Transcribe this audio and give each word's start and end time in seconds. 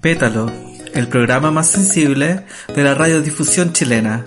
Pétalo, 0.00 0.50
el 0.94 1.08
programa 1.08 1.50
más 1.50 1.68
sensible 1.68 2.46
de 2.74 2.82
la 2.82 2.94
radiodifusión 2.94 3.72
chilena. 3.72 4.24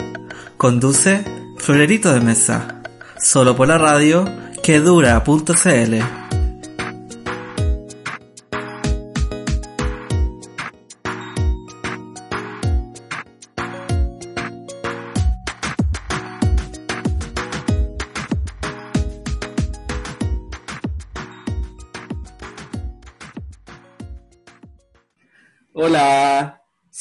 Conduce 0.58 1.26
Florerito 1.58 2.14
de 2.14 2.22
Mesa, 2.22 2.82
solo 3.18 3.56
por 3.56 3.68
la 3.68 3.80
radio 3.80 4.26
que 4.62 4.80
dura.cl. 4.80 6.23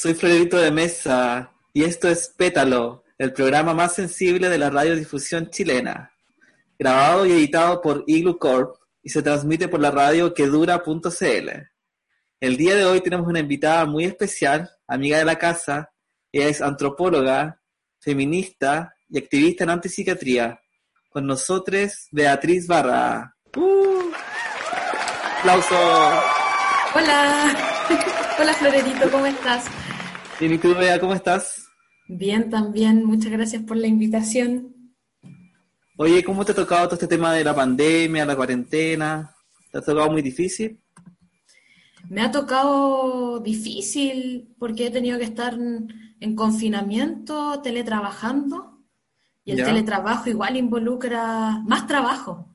soy 0.03 0.14
Florerito 0.14 0.56
de 0.56 0.72
Mesa 0.72 1.53
y 1.72 1.84
esto 1.84 2.08
es 2.08 2.34
Pétalo, 2.36 3.05
el 3.19 3.33
programa 3.33 3.72
más 3.72 3.95
sensible 3.95 4.48
de 4.48 4.58
la 4.58 4.69
radiodifusión 4.69 5.48
chilena. 5.48 6.11
Grabado 6.77 7.25
y 7.25 7.31
editado 7.31 7.81
por 7.81 8.03
Igloo 8.08 8.36
Corp 8.36 8.75
y 9.00 9.11
se 9.11 9.23
transmite 9.23 9.69
por 9.69 9.78
la 9.78 9.92
radio 9.92 10.34
quedura.cl. 10.34 11.50
El 12.41 12.56
día 12.56 12.75
de 12.75 12.84
hoy 12.84 13.00
tenemos 13.00 13.28
una 13.28 13.39
invitada 13.39 13.86
muy 13.86 14.03
especial, 14.03 14.69
amiga 14.89 15.19
de 15.19 15.25
la 15.25 15.39
casa. 15.39 15.92
Ella 16.33 16.48
es 16.48 16.61
antropóloga, 16.61 17.61
feminista 18.00 18.97
y 19.08 19.19
activista 19.19 19.62
en 19.62 19.70
antipsiquiatría. 19.70 20.61
Con 21.11 21.28
nosotros, 21.28 22.08
Beatriz 22.11 22.67
Barra. 22.67 23.36
¡Uh! 23.55 24.11
¡Aplauso! 25.39 25.77
Hola, 26.92 27.56
hola 28.41 28.55
Florerito, 28.55 29.08
¿cómo 29.08 29.27
estás? 29.27 29.64
Bien, 30.42 30.54
¿y 30.54 30.58
tú, 30.58 30.74
Bea, 30.74 30.98
cómo 30.98 31.14
estás? 31.14 31.68
Bien, 32.08 32.50
también, 32.50 33.04
muchas 33.04 33.30
gracias 33.30 33.62
por 33.62 33.76
la 33.76 33.86
invitación. 33.86 34.74
Oye, 35.96 36.24
¿cómo 36.24 36.44
te 36.44 36.50
ha 36.50 36.54
tocado 36.56 36.86
todo 36.86 36.94
este 36.96 37.06
tema 37.06 37.32
de 37.32 37.44
la 37.44 37.54
pandemia, 37.54 38.26
la 38.26 38.34
cuarentena? 38.34 39.36
¿Te 39.70 39.78
ha 39.78 39.82
tocado 39.82 40.10
muy 40.10 40.20
difícil? 40.20 40.80
Me 42.10 42.22
ha 42.22 42.32
tocado 42.32 43.38
difícil 43.38 44.52
porque 44.58 44.88
he 44.88 44.90
tenido 44.90 45.16
que 45.16 45.26
estar 45.26 45.56
en 45.56 46.34
confinamiento, 46.34 47.60
teletrabajando, 47.62 48.80
y 49.44 49.52
el 49.52 49.58
Ya. 49.58 49.66
teletrabajo 49.66 50.28
igual 50.28 50.56
involucra 50.56 51.62
más 51.68 51.86
trabajo. 51.86 52.52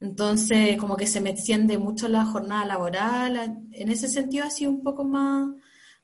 Entonces, 0.00 0.76
como 0.78 0.96
que 0.96 1.06
se 1.06 1.20
me 1.20 1.30
extiende 1.30 1.78
mucho 1.78 2.08
la 2.08 2.24
jornada 2.24 2.64
laboral. 2.64 3.36
En 3.70 3.88
ese 3.88 4.08
sentido 4.08 4.46
ha 4.46 4.50
sido 4.50 4.72
un 4.72 4.82
poco 4.82 5.04
más, 5.04 5.48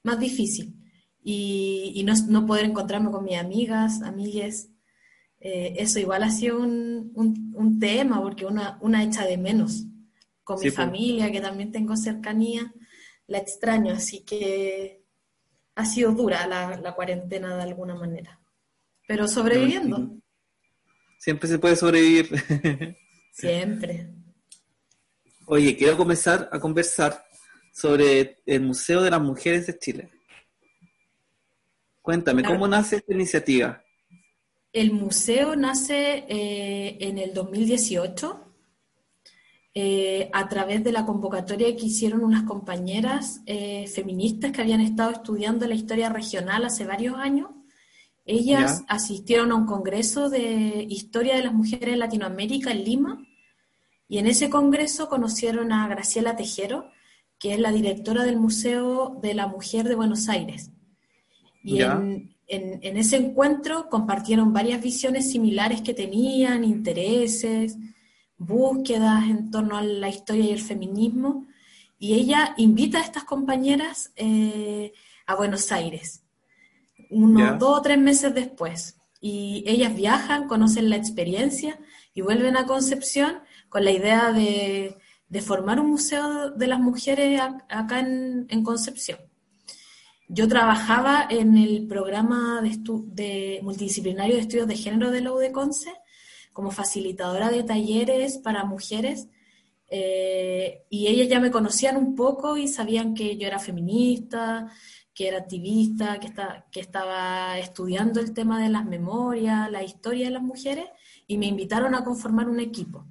más 0.04 0.20
difícil. 0.20 0.76
Y, 1.22 1.92
y 1.96 2.04
no, 2.04 2.14
no 2.28 2.46
poder 2.46 2.64
encontrarme 2.66 3.10
con 3.10 3.24
mis 3.24 3.36
amigas, 3.38 4.02
amigues, 4.02 4.70
eh, 5.40 5.74
eso 5.78 5.98
igual 5.98 6.22
ha 6.22 6.30
sido 6.30 6.58
un, 6.60 7.12
un- 7.14 7.52
un 7.56 7.78
tema, 7.78 8.22
porque 8.22 8.46
una, 8.46 8.78
una 8.82 9.02
echa 9.04 9.24
de 9.26 9.38
menos. 9.38 9.84
Con 10.44 10.58
Sí, 10.58 10.66
mi 10.66 10.70
po. 10.70 10.76
familia, 10.76 11.30
que 11.32 11.40
también 11.40 11.72
tengo 11.72 11.96
cercanía, 11.96 12.72
la 13.26 13.38
extraño, 13.38 13.92
así 13.94 14.22
que 14.24 15.04
ha 15.76 15.84
sido 15.84 16.12
dura 16.12 16.46
la, 16.46 16.76
la 16.78 16.94
cuarentena 16.94 17.56
de 17.56 17.62
alguna 17.62 17.94
manera. 17.94 18.40
Pero 19.06 19.28
sobreviviendo, 19.28 20.18
Siempre 21.18 21.48
se 21.48 21.58
puede 21.58 21.76
sobrevivir. 21.76 22.28
siempre. 23.32 24.08
Oye, 25.46 25.76
quiero 25.76 25.96
comenzar 25.96 26.48
a 26.52 26.58
conversar 26.60 27.24
sobre 27.72 28.38
el 28.46 28.60
Museo 28.62 29.02
de 29.02 29.10
las 29.10 29.20
Mujeres 29.20 29.66
de 29.66 29.78
Chile. 29.78 30.10
Cuéntame. 32.02 32.42
¿cómo 32.42 32.66
nace 32.66 32.96
esta 32.96 33.12
iniciativa? 33.12 33.82
El 34.72 34.92
museo 34.92 35.56
nace 35.56 36.24
eh, 36.28 36.96
en 37.00 37.18
el 37.18 37.34
2018 37.34 38.46
eh, 39.74 40.30
a 40.32 40.48
través 40.48 40.82
de 40.82 40.92
la 40.92 41.04
convocatoria 41.06 41.74
que 41.76 41.86
hicieron 41.86 42.24
unas 42.24 42.44
compañeras 42.44 43.40
eh, 43.46 43.86
feministas 43.88 44.52
que 44.52 44.62
habían 44.62 44.80
estado 44.80 45.10
estudiando 45.10 45.66
la 45.66 45.74
historia 45.74 46.08
regional 46.08 46.64
hace 46.64 46.84
varios 46.86 47.16
años. 47.16 47.50
Ellas 48.24 48.80
Ya. 48.80 48.94
asistieron 48.94 49.50
a 49.52 49.56
un 49.56 49.66
congreso 49.66 50.28
de 50.28 50.86
historia 50.88 51.36
de 51.36 51.44
las 51.44 51.52
mujeres 51.52 51.94
en 51.94 51.98
Latinoamérica 52.00 52.70
en 52.70 52.84
Lima 52.84 53.26
y 54.08 54.18
en 54.18 54.26
ese 54.26 54.50
congreso 54.50 55.08
conocieron 55.08 55.72
a 55.72 55.86
Graciela 55.88 56.36
Tejero, 56.36 56.90
que 57.38 57.54
es 57.54 57.60
la 57.60 57.72
directora 57.72 58.24
del 58.24 58.36
Museo 58.36 59.18
de 59.22 59.34
la 59.34 59.46
Mujer 59.46 59.88
de 59.88 59.94
Buenos 59.94 60.28
Aires. 60.28 60.70
Y 61.62 61.76
en, 62.00 62.34
en- 62.48 62.78
en 62.82 62.96
ese 62.96 63.16
encuentro 63.16 63.88
compartieron 63.88 64.52
varias 64.52 64.80
visiones 64.82 65.30
similares 65.30 65.82
que 65.82 65.94
tenían, 65.94 66.64
intereses, 66.64 67.76
búsquedas 68.38 69.24
en 69.28 69.50
torno 69.50 69.76
a 69.76 69.82
la 69.82 70.08
historia 70.08 70.44
y 70.46 70.50
el 70.52 70.60
feminismo. 70.60 71.46
Y 71.98 72.14
ella 72.14 72.54
invita 72.56 72.98
a 72.98 73.02
estas 73.02 73.24
compañeras 73.24 74.12
eh, 74.16 74.92
a 75.26 75.34
Buenos 75.34 75.70
Aires, 75.70 76.22
unos 77.10 77.58
dos 77.58 77.78
o 77.78 77.82
tres 77.82 77.98
meses 77.98 78.34
después. 78.34 78.96
Y 79.20 79.62
ellas 79.66 79.94
viajan, 79.94 80.48
conocen 80.48 80.88
la 80.88 80.96
experiencia 80.96 81.78
y 82.14 82.22
vuelven 82.22 82.56
a 82.56 82.64
Concepción 82.66 83.40
con 83.68 83.84
la 83.84 83.90
idea 83.90 84.32
de, 84.32 84.96
de 85.28 85.40
formar 85.42 85.78
un 85.78 85.90
museo 85.90 86.50
de 86.50 86.66
las 86.66 86.80
mujeres 86.80 87.38
ac- 87.38 87.64
acá 87.68 88.00
en, 88.00 88.46
en 88.48 88.64
Concepción. 88.64 89.18
Yo 90.32 90.46
trabajaba 90.46 91.26
en 91.28 91.58
el 91.58 91.88
programa 91.88 92.62
de, 92.62 93.58
multidisciplinario 93.64 94.36
de 94.36 94.42
estudios 94.42 94.68
de 94.68 94.76
género 94.76 95.10
de 95.10 95.22
la 95.22 95.32
UDECONCE 95.32 95.92
como 96.52 96.70
facilitadora 96.70 97.50
de 97.50 97.64
talleres 97.64 98.38
para 98.38 98.64
mujeres 98.64 99.26
eh, 99.88 100.84
y 100.88 101.08
ellas 101.08 101.28
ya 101.28 101.40
me 101.40 101.50
conocían 101.50 101.96
un 101.96 102.14
poco 102.14 102.56
y 102.56 102.68
sabían 102.68 103.12
que 103.12 103.38
yo 103.38 103.48
era 103.48 103.58
feminista, 103.58 104.70
que 105.12 105.26
era 105.26 105.38
activista, 105.38 106.20
que, 106.20 106.32
que 106.70 106.78
estaba 106.78 107.58
estudiando 107.58 108.20
el 108.20 108.32
tema 108.32 108.62
de 108.62 108.68
las 108.68 108.84
memorias, 108.84 109.68
la 109.68 109.82
historia 109.82 110.26
de 110.26 110.34
las 110.34 110.42
mujeres 110.44 110.86
y 111.26 111.38
me 111.38 111.46
invitaron 111.46 111.92
a 111.96 112.04
conformar 112.04 112.48
un 112.48 112.60
equipo. 112.60 113.04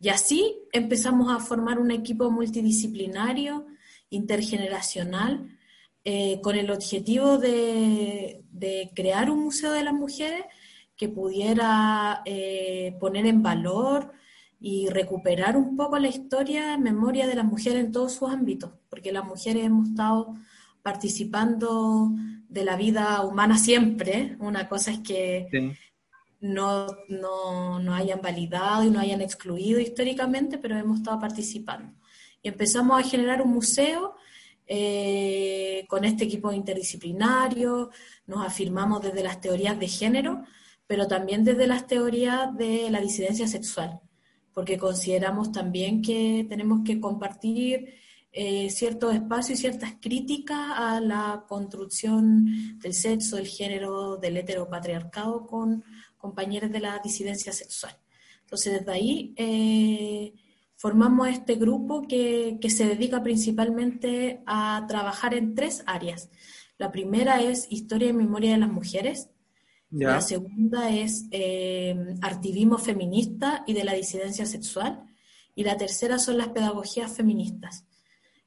Y 0.00 0.10
así 0.10 0.58
empezamos 0.70 1.32
a 1.32 1.38
formar 1.38 1.78
un 1.78 1.92
equipo 1.92 2.30
multidisciplinario, 2.30 3.64
intergeneracional, 4.10 5.58
eh, 6.04 6.40
con 6.42 6.56
el 6.56 6.70
objetivo 6.70 7.38
de, 7.38 8.44
de 8.50 8.90
crear 8.94 9.30
un 9.30 9.44
museo 9.44 9.72
de 9.72 9.84
las 9.84 9.94
mujeres 9.94 10.44
que 10.96 11.08
pudiera 11.08 12.22
eh, 12.24 12.96
poner 13.00 13.26
en 13.26 13.42
valor 13.42 14.12
y 14.60 14.88
recuperar 14.88 15.56
un 15.56 15.76
poco 15.76 15.98
la 15.98 16.08
historia, 16.08 16.76
memoria 16.78 17.26
de 17.26 17.34
las 17.34 17.44
mujeres 17.44 17.84
en 17.84 17.92
todos 17.92 18.12
sus 18.12 18.30
ámbitos, 18.30 18.70
porque 18.88 19.10
las 19.12 19.24
mujeres 19.24 19.64
hemos 19.64 19.88
estado 19.88 20.34
participando 20.82 22.10
de 22.48 22.64
la 22.64 22.76
vida 22.76 23.22
humana 23.22 23.58
siempre. 23.58 24.36
Una 24.40 24.68
cosa 24.68 24.92
es 24.92 25.00
que 25.00 25.48
Sí. 25.50 25.72
no, 26.40 26.86
no, 27.08 27.78
no 27.80 27.94
hayan 27.94 28.20
validado 28.20 28.84
y 28.84 28.90
no 28.90 29.00
hayan 29.00 29.20
excluido 29.20 29.80
históricamente, 29.80 30.58
pero 30.58 30.76
hemos 30.76 30.98
estado 30.98 31.18
participando. 31.20 31.92
Y 32.42 32.48
empezamos 32.48 32.98
a 33.00 33.08
generar 33.08 33.42
un 33.42 33.52
museo 33.52 34.14
eh, 34.74 35.84
con 35.86 36.02
este 36.06 36.24
equipo 36.24 36.50
interdisciplinario, 36.50 37.90
nos 38.26 38.46
afirmamos 38.46 39.02
desde 39.02 39.22
las 39.22 39.38
teorías 39.38 39.78
de 39.78 39.86
género, 39.86 40.44
pero 40.86 41.06
también 41.06 41.44
desde 41.44 41.66
las 41.66 41.86
teorías 41.86 42.56
de 42.56 42.88
la 42.90 43.02
disidencia 43.02 43.46
sexual, 43.46 44.00
porque 44.54 44.78
consideramos 44.78 45.52
también 45.52 46.00
que 46.00 46.46
tenemos 46.48 46.80
que 46.86 46.98
compartir 47.00 47.96
eh, 48.32 48.70
ciertos 48.70 49.14
espacios 49.14 49.58
y 49.58 49.60
ciertas 49.60 49.96
críticas 50.00 50.70
a 50.74 51.00
la 51.02 51.44
construcción 51.46 52.78
del 52.78 52.94
sexo, 52.94 53.36
del 53.36 53.48
género, 53.48 54.16
del 54.16 54.38
heteropatriarcado 54.38 55.46
con 55.46 55.84
compañeros 56.16 56.72
de 56.72 56.80
la 56.80 56.98
disidencia 57.04 57.52
sexual. 57.52 57.94
Entonces, 58.40 58.78
desde 58.78 58.90
ahí 58.90 59.34
eh, 59.36 60.32
formamos 60.82 61.28
este 61.28 61.54
grupo 61.54 62.02
que, 62.02 62.58
que, 62.60 62.68
se 62.68 62.84
dedica 62.84 63.22
principalmente 63.22 64.42
a 64.46 64.84
trabajar 64.88 65.32
en 65.32 65.54
tres 65.54 65.84
áreas. 65.86 66.28
La 66.76 66.90
primera 66.90 67.40
es 67.40 67.68
historia 67.70 68.08
y 68.08 68.12
memoria 68.12 68.50
de 68.50 68.58
las 68.58 68.68
mujeres. 68.68 69.30
La 69.90 70.20
segunda 70.20 70.90
es 70.90 71.26
eh, 71.30 71.94
activismo 72.20 72.78
feminista 72.78 73.62
y 73.64 73.74
de 73.74 73.84
la 73.84 73.94
disidencia 73.94 74.44
sexual. 74.44 75.04
Y 75.54 75.62
la 75.62 75.76
tercera 75.76 76.18
son 76.18 76.36
las 76.36 76.48
pedagogías 76.48 77.12
feministas, 77.12 77.86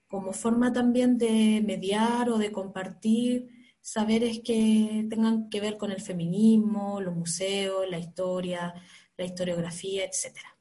como 0.06 0.34
forma 0.34 0.74
también 0.74 1.18
de 1.18 1.64
mediar 1.66 2.30
o 2.30 2.38
de 2.38 2.52
compartir 2.52 3.48
saberes 3.80 4.42
que 4.44 5.08
tengan 5.10 5.50
que 5.50 5.62
ver 5.62 5.78
con 5.78 5.90
el 5.90 6.02
feminismo, 6.02 7.00
los 7.00 7.16
museos, 7.16 7.90
la 7.90 7.98
historia, 7.98 8.74
la 9.16 9.24
historiografía, 9.24 10.04
etcétera. 10.04 10.55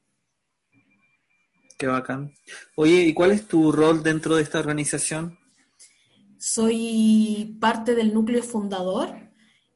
Bacán. 1.87 2.33
Oye, 2.77 3.03
¿y 3.03 3.15
cuál 3.15 3.33
es 3.33 3.47
tu 3.47 3.73
rol 3.73 4.03
dentro 4.03 4.37
de 4.37 4.43
esta 4.43 4.59
organización? 4.59 5.39
Soy 6.39 7.57
parte 7.61 7.95
del 7.95 8.13
núcleo 8.13 8.43
fundador 8.43 9.25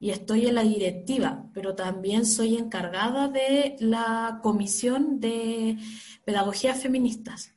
y 0.00 0.10
estoy 0.10 0.46
en 0.46 0.55
la 0.55 0.62
directiva, 0.62 1.50
pero 1.55 1.75
también 1.75 2.26
soy 2.26 2.56
encargada 2.56 3.28
de 3.28 3.76
la 3.81 4.40
comisión 4.43 5.19
de 5.19 5.78
pedagogías 6.25 6.81
feministas 6.81 7.55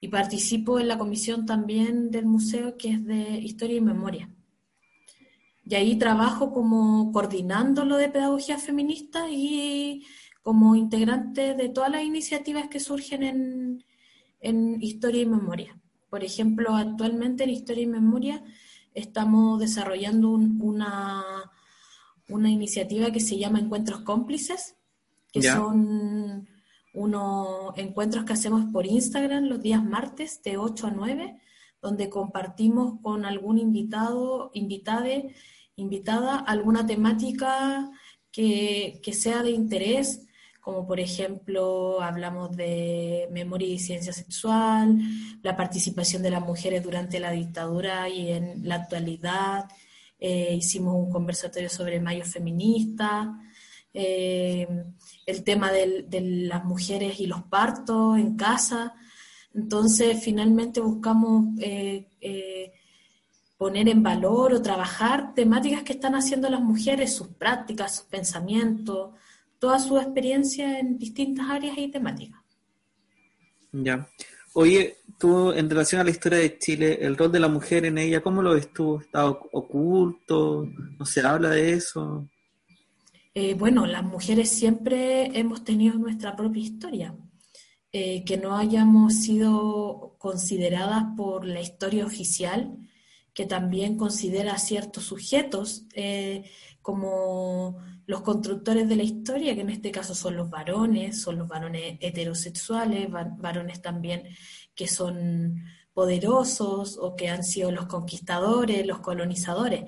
y 0.00 0.08
participo 0.08 0.78
en 0.78 0.88
la 0.88 0.98
comisión 0.98 1.46
también 1.46 2.10
del 2.10 2.26
museo 2.26 2.76
que 2.76 2.90
es 2.90 3.04
de 3.04 3.38
historia 3.38 3.76
y 3.76 3.80
memoria. 3.80 4.28
Y 5.64 5.74
ahí 5.76 5.96
trabajo 5.96 6.52
como 6.52 7.12
coordinando 7.12 7.84
lo 7.84 7.96
de 7.96 8.08
pedagogía 8.08 8.58
feminista 8.58 9.30
y 9.30 10.04
como 10.42 10.74
integrante 10.76 11.54
de 11.54 11.68
todas 11.68 11.90
las 11.90 12.02
iniciativas 12.02 12.68
que 12.68 12.80
surgen 12.80 13.22
en, 13.22 13.84
en 14.40 14.82
Historia 14.82 15.22
y 15.22 15.26
Memoria. 15.26 15.78
Por 16.10 16.24
ejemplo, 16.24 16.76
actualmente 16.76 17.44
en 17.44 17.50
Historia 17.50 17.84
y 17.84 17.86
Memoria 17.86 18.44
estamos 18.94 19.58
desarrollando 19.58 20.30
una, 20.30 21.24
una 22.28 22.50
iniciativa 22.50 23.10
que 23.10 23.20
se 23.20 23.38
llama 23.38 23.60
Encuentros 23.60 24.00
Cómplices, 24.00 24.76
que 25.32 25.42
son 25.42 26.48
unos 26.94 27.72
encuentros 27.76 28.24
que 28.24 28.34
hacemos 28.34 28.66
por 28.66 28.86
Instagram 28.86 29.44
los 29.44 29.62
días 29.62 29.82
martes 29.82 30.42
de 30.42 30.58
8 30.58 30.88
a 30.88 30.90
9, 30.90 31.40
donde 31.80 32.10
compartimos 32.10 33.00
con 33.00 33.24
algún 33.24 33.58
invitado, 33.58 34.50
invitade 34.52 35.34
invitada 35.76 36.36
alguna 36.38 36.86
temática 36.86 37.90
que, 38.30 39.00
sea 39.12 39.42
de 39.42 39.50
interés, 39.50 40.26
como 40.62 40.86
por 40.86 41.00
ejemplo 41.00 42.00
hablamos 42.00 42.56
de 42.56 43.28
memoria 43.32 43.66
y 43.66 43.80
ciencia 43.80 44.12
sexual, 44.12 44.96
la 45.42 45.56
participación 45.56 46.22
de 46.22 46.30
las 46.30 46.40
mujeres 46.40 46.84
durante 46.84 47.18
la 47.18 47.32
dictadura 47.32 48.08
y 48.08 48.30
en 48.30 48.66
la 48.66 48.76
actualidad, 48.76 49.68
eh, 50.20 50.54
hicimos 50.54 50.94
un 50.94 51.10
conversatorio 51.10 51.68
sobre 51.68 52.00
mayo 52.00 52.24
feminista, 52.24 53.36
eh, 53.92 54.68
el 55.26 55.42
tema 55.42 55.72
de 55.72 56.20
las 56.46 56.64
mujeres 56.64 57.18
y 57.18 57.26
los 57.26 57.42
partos 57.42 58.16
en 58.16 58.36
casa. 58.36 58.94
Entonces, 59.52 60.22
finalmente 60.22 60.80
buscamos 60.80 61.58
eh, 61.58 62.06
poner 63.56 63.88
en 63.88 64.02
valor 64.04 64.54
o 64.54 64.62
trabajar 64.62 65.34
temáticas 65.34 65.82
que 65.82 65.94
están 65.94 66.14
haciendo 66.14 66.48
las 66.48 66.60
mujeres, 66.60 67.16
sus 67.16 67.26
prácticas, 67.26 67.96
sus 67.96 68.06
pensamientos, 68.06 69.10
toda 69.62 69.78
su 69.78 69.96
experiencia 69.96 70.80
en 70.80 70.98
distintas 70.98 71.48
áreas 71.48 71.78
y 71.78 71.86
temáticas. 71.88 72.40
Ya. 73.70 74.08
Oye, 74.54 74.96
tú 75.20 75.52
en 75.52 75.70
relación 75.70 76.00
a 76.00 76.04
la 76.04 76.10
historia 76.10 76.40
de 76.40 76.58
Chile, 76.58 76.98
el 77.00 77.16
rol 77.16 77.30
de 77.30 77.38
la 77.38 77.46
mujer 77.46 77.84
en 77.84 77.96
ella, 77.96 78.20
¿cómo 78.20 78.42
lo 78.42 78.54
ves 78.54 78.72
tú? 78.72 78.98
¿Está 78.98 79.24
oculto? 79.28 80.66
¿No 80.98 81.06
se 81.06 81.20
habla 81.20 81.50
de 81.50 81.74
eso? 81.74 82.28
Eh, 83.34 83.54
bueno, 83.54 83.86
las 83.86 84.02
mujeres 84.02 84.48
siempre 84.50 85.38
hemos 85.38 85.62
tenido 85.62 85.94
nuestra 85.94 86.34
propia 86.34 86.64
historia. 86.64 87.14
Eh, 87.92 88.24
que 88.24 88.38
no 88.38 88.56
hayamos 88.56 89.14
sido 89.14 90.16
consideradas 90.18 91.04
por 91.16 91.44
la 91.44 91.60
historia 91.60 92.04
oficial 92.04 92.78
que 93.32 93.46
también 93.46 93.96
considera 93.96 94.58
ciertos 94.58 95.04
sujetos 95.04 95.84
eh, 95.94 96.50
como 96.80 97.78
los 98.06 98.22
constructores 98.22 98.88
de 98.88 98.96
la 98.96 99.02
historia, 99.02 99.54
que 99.54 99.60
en 99.62 99.70
este 99.70 99.90
caso 99.90 100.14
son 100.14 100.36
los 100.36 100.50
varones, 100.50 101.20
son 101.20 101.38
los 101.38 101.48
varones 101.48 101.98
heterosexuales, 102.00 103.08
varones 103.10 103.80
también 103.80 104.24
que 104.74 104.88
son 104.88 105.64
poderosos 105.92 106.98
o 106.98 107.14
que 107.16 107.28
han 107.28 107.44
sido 107.44 107.70
los 107.70 107.86
conquistadores, 107.86 108.86
los 108.86 109.00
colonizadores. 109.00 109.84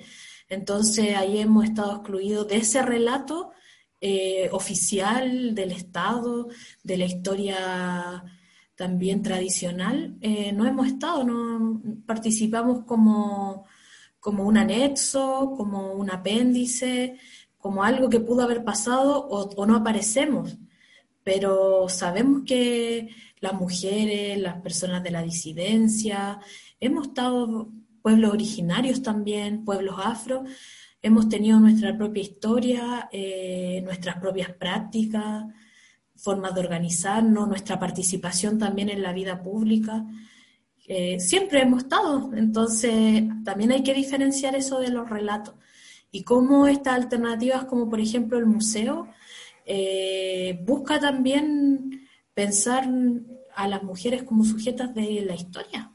Entonces 0.48 1.16
ahí 1.16 1.38
hemos 1.38 1.64
estado 1.64 1.96
excluidos 1.96 2.48
de 2.48 2.56
ese 2.56 2.82
relato 2.82 3.52
eh, 4.00 4.50
oficial 4.52 5.54
del 5.54 5.72
Estado, 5.72 6.48
de 6.82 6.98
la 6.98 7.06
historia 7.06 8.22
también 8.74 9.22
tradicional, 9.22 10.16
eh, 10.20 10.52
no 10.52 10.66
hemos 10.66 10.88
estado, 10.88 11.24
no 11.24 11.80
participamos 12.06 12.84
como, 12.84 13.66
como 14.20 14.44
un 14.44 14.58
anexo, 14.58 15.54
como 15.56 15.92
un 15.94 16.10
apéndice, 16.10 17.18
como 17.64 17.82
algo 17.82 18.10
que 18.10 18.20
pudo 18.20 18.42
haber 18.42 18.62
pasado 18.62 19.26
o, 19.26 19.64
no 19.64 19.74
aparecemos, 19.74 20.58
pero 21.22 21.88
sabemos 21.88 22.42
que 22.44 23.08
las 23.40 23.54
mujeres, 23.54 24.38
las 24.38 24.60
personas 24.60 25.02
de 25.02 25.10
la 25.10 25.22
disidencia, 25.22 26.40
hemos 26.78 27.06
estado 27.06 27.70
pueblos 28.02 28.34
originarios 28.34 29.00
también, 29.00 29.64
pueblos 29.64 29.96
afro, 29.98 30.44
hemos 31.00 31.30
tenido 31.30 31.58
nuestra 31.58 31.96
propia 31.96 32.24
historia, 32.24 33.08
eh, 33.10 33.80
nuestras 33.82 34.18
propias 34.18 34.52
prácticas, 34.52 35.44
formas 36.16 36.54
de 36.54 36.60
organizarnos, 36.60 37.48
nuestra 37.48 37.78
participación 37.78 38.58
también 38.58 38.90
en 38.90 39.00
la 39.00 39.14
vida 39.14 39.42
pública. 39.42 40.04
Eh, 40.86 41.18
siempre 41.18 41.62
hemos 41.62 41.84
estado, 41.84 42.30
entonces 42.34 43.24
también 43.42 43.72
hay 43.72 43.82
que 43.82 43.94
diferenciar 43.94 44.54
eso 44.54 44.80
de 44.80 44.90
los 44.90 45.08
relatos 45.08 45.54
y 46.14 46.22
cómo 46.22 46.68
estas 46.68 46.94
alternativas, 46.94 47.64
como 47.64 47.90
por 47.90 47.98
ejemplo 47.98 48.38
el 48.38 48.46
museo, 48.46 49.08
eh, 49.66 50.60
busca 50.64 51.00
también 51.00 52.06
pensar 52.34 52.88
a 53.56 53.66
las 53.66 53.82
mujeres 53.82 54.22
como 54.22 54.44
sujetas 54.44 54.94
de 54.94 55.22
la 55.26 55.34
historia. 55.34 55.90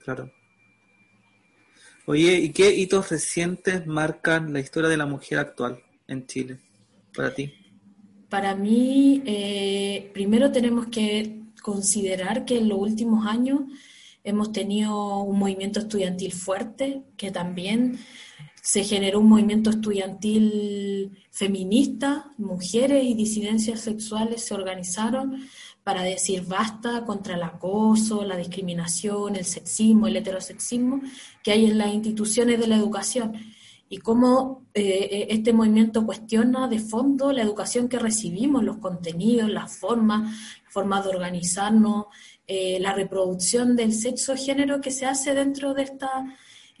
Claro. 0.00 0.30
Oye, 2.04 2.40
¿y 2.40 2.50
qué 2.50 2.74
hitos 2.74 3.08
recientes 3.08 3.86
marcan 3.86 4.52
la 4.52 4.60
historia 4.60 4.90
de 4.90 4.98
la 4.98 5.06
mujer 5.06 5.38
actual 5.38 5.82
en 6.06 6.26
Chile 6.26 6.58
para 7.16 7.34
ti? 7.34 7.54
Para 8.28 8.54
mí, 8.54 9.22
eh, 9.24 10.10
primero 10.12 10.52
tenemos 10.52 10.88
que 10.88 11.40
considerar 11.62 12.44
que 12.44 12.58
en 12.58 12.68
los 12.68 12.78
últimos 12.78 13.26
años 13.26 13.60
hemos 14.24 14.52
tenido 14.52 15.20
un 15.20 15.38
movimiento 15.38 15.80
estudiantil 15.80 16.32
fuerte, 16.32 17.02
que 17.16 17.30
también 17.30 17.98
se 18.62 18.84
generó 18.84 19.20
un 19.20 19.28
movimiento 19.28 19.70
estudiantil 19.70 21.24
feminista, 21.30 22.32
mujeres 22.36 23.04
y 23.04 23.14
disidencias 23.14 23.80
sexuales 23.80 24.44
se 24.44 24.54
organizaron 24.54 25.42
para 25.82 26.02
decir 26.02 26.44
basta 26.46 27.04
contra 27.04 27.34
el 27.34 27.42
acoso, 27.42 28.24
la 28.24 28.36
discriminación, 28.36 29.36
el 29.36 29.44
sexismo, 29.44 30.06
el 30.06 30.16
heterosexismo 30.16 31.00
que 31.42 31.52
hay 31.52 31.66
en 31.66 31.78
las 31.78 31.92
instituciones 31.92 32.60
de 32.60 32.66
la 32.66 32.76
educación. 32.76 33.32
Y 33.88 33.98
cómo 33.98 34.66
eh, 34.72 35.08
eh, 35.10 35.26
este 35.30 35.52
movimiento 35.52 36.06
cuestiona 36.06 36.68
de 36.68 36.78
fondo 36.78 37.32
la 37.32 37.42
educación 37.42 37.88
que 37.88 37.98
recibimos, 37.98 38.62
los 38.62 38.76
contenidos, 38.76 39.50
las 39.50 39.76
formas, 39.76 40.30
la 40.64 40.70
forma 40.70 41.02
de 41.02 41.08
organizarnos, 41.08 42.06
eh, 42.46 42.78
la 42.78 42.92
reproducción 42.92 43.74
del 43.74 43.92
sexo 43.92 44.36
género 44.36 44.80
que 44.80 44.92
se 44.92 45.06
hace 45.06 45.34
dentro 45.34 45.74
de 45.74 45.82
estas 45.82 46.10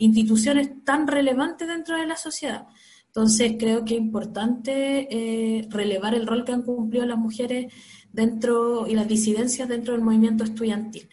instituciones 0.00 0.84
tan 0.84 1.06
relevantes 1.06 1.68
dentro 1.68 1.96
de 1.96 2.06
la 2.06 2.16
sociedad. 2.16 2.66
Entonces 3.06 3.54
creo 3.58 3.84
que 3.84 3.94
es 3.94 4.00
importante 4.00 5.66
relevar 5.68 6.14
el 6.14 6.26
rol 6.26 6.44
que 6.44 6.52
han 6.52 6.62
cumplido 6.62 7.06
las 7.06 7.18
mujeres 7.18 7.72
dentro 8.12 8.86
y 8.86 8.94
las 8.94 9.08
disidencias 9.08 9.68
dentro 9.68 9.94
del 9.94 10.02
movimiento 10.02 10.44
estudiantil. 10.44 11.08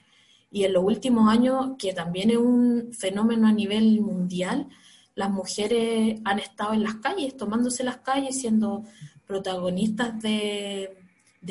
Y 0.51 0.63
en 0.63 0.73
los 0.73 0.83
últimos 0.83 1.29
años, 1.29 1.71
que 1.77 1.93
también 1.93 2.29
es 2.31 2.37
un 2.37 2.89
fenómeno 2.93 3.47
a 3.47 3.51
nivel 3.51 4.01
mundial, 4.01 4.67
las 5.15 5.29
mujeres 5.31 6.21
han 6.25 6.39
estado 6.39 6.73
en 6.73 6.83
las 6.83 6.95
calles, 6.95 7.35
tomándose 7.35 7.83
las 7.83 7.97
calles, 7.97 8.39
siendo 8.39 8.83
protagonistas 9.25 10.21
de, 10.21 10.95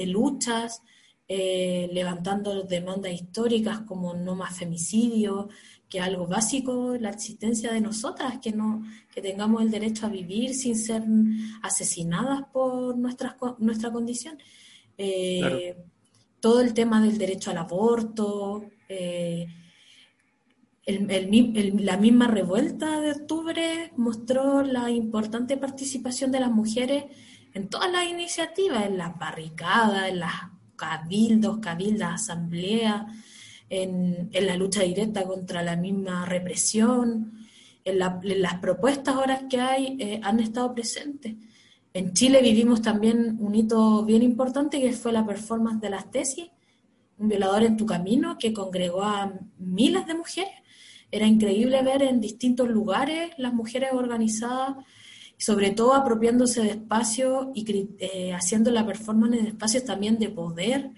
luchas, 0.06 0.82
eh, 1.28 1.90
levantando 1.92 2.62
demandas 2.62 3.12
históricas 3.12 3.80
como 3.80 4.14
no 4.14 4.36
más 4.36 4.56
femicidio, 4.56 5.48
que 5.96 6.00
es 6.02 6.06
algo 6.06 6.26
básico 6.26 6.94
la 7.00 7.08
existencia 7.08 7.72
de 7.72 7.80
nosotras, 7.80 8.38
que 8.42 8.52
no 8.52 8.84
que 9.14 9.22
tengamos 9.22 9.62
el 9.62 9.70
derecho 9.70 10.04
a 10.04 10.10
vivir 10.10 10.54
sin 10.54 10.76
ser 10.76 11.02
asesinadas 11.62 12.42
por 12.52 12.98
nuestra 12.98 13.90
condición. 13.90 14.36
eh, 14.98 15.74
todo 16.38 16.60
el 16.60 16.74
tema 16.74 17.00
del 17.00 17.16
derecho 17.16 17.50
al 17.50 17.56
aborto, 17.56 18.66
eh, 18.90 19.46
la 20.86 21.96
misma 21.96 22.26
revuelta 22.26 23.00
de 23.00 23.12
octubre 23.12 23.92
mostró 23.96 24.62
la 24.62 24.90
importante 24.90 25.56
participación 25.56 26.30
de 26.30 26.40
las 26.40 26.50
mujeres 26.50 27.04
en 27.54 27.68
todas 27.68 27.90
las 27.90 28.06
iniciativas, 28.06 28.84
en 28.84 28.98
las 28.98 29.18
barricadas, 29.18 30.10
en 30.10 30.20
las 30.20 30.34
cabildos, 30.76 31.58
cabildas, 31.58 32.22
asambleas, 32.22 33.06
en, 33.68 34.30
la 34.32 34.56
lucha 34.56 34.82
directa 34.82 35.24
contra 35.24 35.62
la 35.62 35.76
misma 35.76 36.24
represión, 36.24 37.46
en, 37.84 37.98
las 37.98 38.54
propuestas 38.60 39.14
ahora 39.14 39.48
que 39.48 39.60
hay, 39.60 39.96
eh, 39.98 40.20
han 40.22 40.40
estado 40.40 40.74
presentes. 40.74 41.34
En 41.94 42.12
Chile 42.12 42.42
vivimos 42.42 42.82
también 42.82 43.38
un 43.40 43.54
hito 43.54 44.04
bien 44.04 44.22
importante 44.22 44.80
que 44.80 44.92
fue 44.92 45.12
la 45.12 45.24
performance 45.24 45.80
de 45.80 45.90
las 45.90 46.10
tesis, 46.10 46.50
Un 47.18 47.28
violador 47.28 47.62
en 47.62 47.78
tu 47.78 47.86
camino, 47.86 48.36
que 48.38 48.52
congregó 48.52 49.02
a 49.02 49.32
miles 49.58 50.06
de 50.06 50.14
mujeres. 50.14 50.52
Era 51.10 51.26
increíble 51.26 51.82
ver 51.82 52.02
en 52.02 52.20
distintos 52.20 52.68
lugares 52.68 53.30
las 53.38 53.54
mujeres 53.54 53.90
organizadas, 53.94 54.76
sobre 55.38 55.70
todo 55.70 55.94
apropiándose 55.94 56.60
de 56.62 56.70
espacios 56.70 57.48
y 57.54 57.64
eh, 57.98 58.34
haciendo 58.34 58.70
la 58.70 58.84
performance 58.84 59.38
en 59.38 59.46
espacios 59.46 59.84
también 59.84 60.18
de 60.18 60.28
poder, 60.28 60.90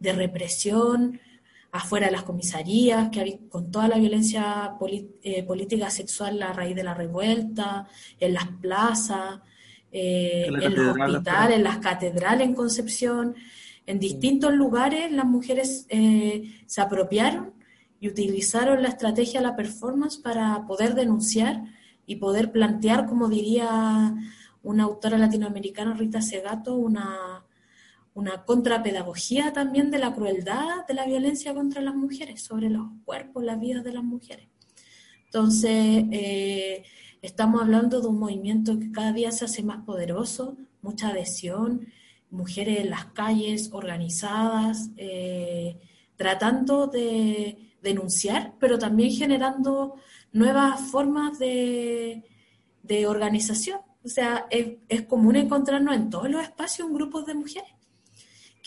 de 0.00 0.12
represión, 0.12 1.20
afuera 1.72 2.06
de 2.06 2.12
las 2.12 2.24
comisarías, 2.24 3.10
que 3.10 3.40
con 3.48 3.70
toda 3.70 3.88
la 3.88 3.98
violencia 3.98 4.76
eh, 5.22 5.42
política 5.44 5.90
sexual 5.90 6.42
a 6.42 6.52
raíz 6.52 6.74
de 6.74 6.82
la 6.82 6.94
revuelta, 6.94 7.86
en 8.18 8.34
las 8.34 8.48
plazas, 8.60 9.40
eh, 9.92 10.46
en, 10.46 10.74
los 10.74 10.96
hospitales, 10.96 11.56
en 11.56 11.64
las 11.64 11.78
catedrales 11.78 12.48
en 12.48 12.54
Concepción, 12.54 13.34
en 13.86 13.98
distintos 13.98 14.52
lugares 14.52 15.10
las 15.10 15.26
mujeres 15.26 15.86
eh, 15.88 16.62
se 16.66 16.80
apropiaron 16.80 17.52
y 18.00 18.08
utilizaron 18.08 18.82
la 18.82 18.88
estrategia, 18.88 19.40
la 19.40 19.56
performance 19.56 20.16
para 20.16 20.64
poder 20.66 20.94
denunciar 20.94 21.64
y 22.06 22.16
poder 22.16 22.50
plantear, 22.50 23.06
como 23.06 23.28
diría 23.28 24.14
una 24.62 24.84
autora 24.84 25.18
latinoamericana, 25.18 25.94
Rita 25.94 26.20
Segato, 26.20 26.74
una, 26.74 27.44
una 28.14 28.44
contrapedagogía 28.44 29.52
también 29.52 29.90
de 29.90 29.98
la 29.98 30.14
crueldad 30.14 30.86
de 30.86 30.94
la 30.94 31.06
violencia 31.06 31.54
contra 31.54 31.80
las 31.80 31.94
mujeres, 31.94 32.42
sobre 32.42 32.68
los 32.68 32.88
cuerpos, 33.04 33.44
las 33.44 33.60
vidas 33.60 33.84
de 33.84 33.92
las 33.92 34.02
mujeres. 34.02 34.48
Entonces, 35.26 36.04
eh, 36.10 36.84
estamos 37.22 37.62
hablando 37.62 38.00
de 38.00 38.08
un 38.08 38.18
movimiento 38.18 38.78
que 38.78 38.90
cada 38.90 39.12
día 39.12 39.30
se 39.30 39.44
hace 39.44 39.62
más 39.62 39.84
poderoso, 39.84 40.56
mucha 40.82 41.08
adhesión, 41.08 41.86
mujeres 42.30 42.80
en 42.80 42.90
las 42.90 43.06
calles, 43.06 43.70
organizadas, 43.72 44.90
eh, 44.96 45.78
tratando 46.16 46.88
de 46.88 47.74
denunciar, 47.82 48.54
pero 48.58 48.78
también 48.78 49.10
generando 49.12 49.94
nuevas 50.32 50.80
formas 50.80 51.38
de, 51.38 52.24
organización. 53.06 53.78
O 54.04 54.08
sea, 54.08 54.46
es, 54.50 54.78
es 54.88 55.02
común 55.02 55.36
encontrarnos 55.36 55.94
en 55.94 56.10
todos 56.10 56.28
los 56.28 56.42
espacios 56.42 56.88
un 56.88 56.94
grupo 56.94 57.22
de 57.22 57.34
mujeres 57.34 57.70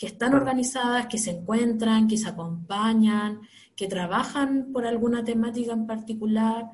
que 0.04 0.08
están 0.10 0.34
organizadas, 0.34 1.06
que 1.06 1.16
se 1.16 1.30
encuentran, 1.30 2.06
que 2.06 2.18
se 2.18 2.28
acompañan, 2.28 3.40
que 3.74 3.88
trabajan 3.88 4.70
por 4.70 4.84
alguna 4.84 5.24
temática 5.24 5.72
en 5.72 5.86
particular 5.86 6.72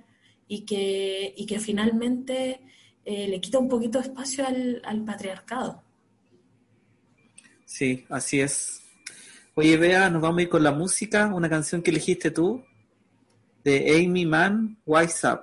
y 0.49 0.65
que, 0.65 1.33
y 1.37 1.47
que 1.47 1.61
finalmente 1.61 2.61
eh, 3.05 3.29
le 3.29 3.41
quita 3.41 3.61
un 3.61 3.69
poquito 3.69 4.01
de 4.01 4.09
espacio 4.09 4.45
al, 4.45 4.83
al, 4.85 5.05
patriarcado. 5.05 5.81
Sí, 7.65 8.05
así 8.09 8.41
es. 8.41 8.83
Oye, 9.55 9.77
Bea, 9.77 10.11
nos 10.11 10.23
vamos 10.23 10.41
a 10.41 10.43
ir 10.43 10.49
con 10.49 10.65
la 10.65 10.73
música, 10.73 11.33
una 11.33 11.49
canción 11.49 11.83
que 11.83 11.93
elegiste 11.93 12.33
tú, 12.33 12.65
de 13.63 13.95
Amy 13.95 14.27
Mann, 14.27 14.77
Wise 14.85 15.25
Up. 15.29 15.43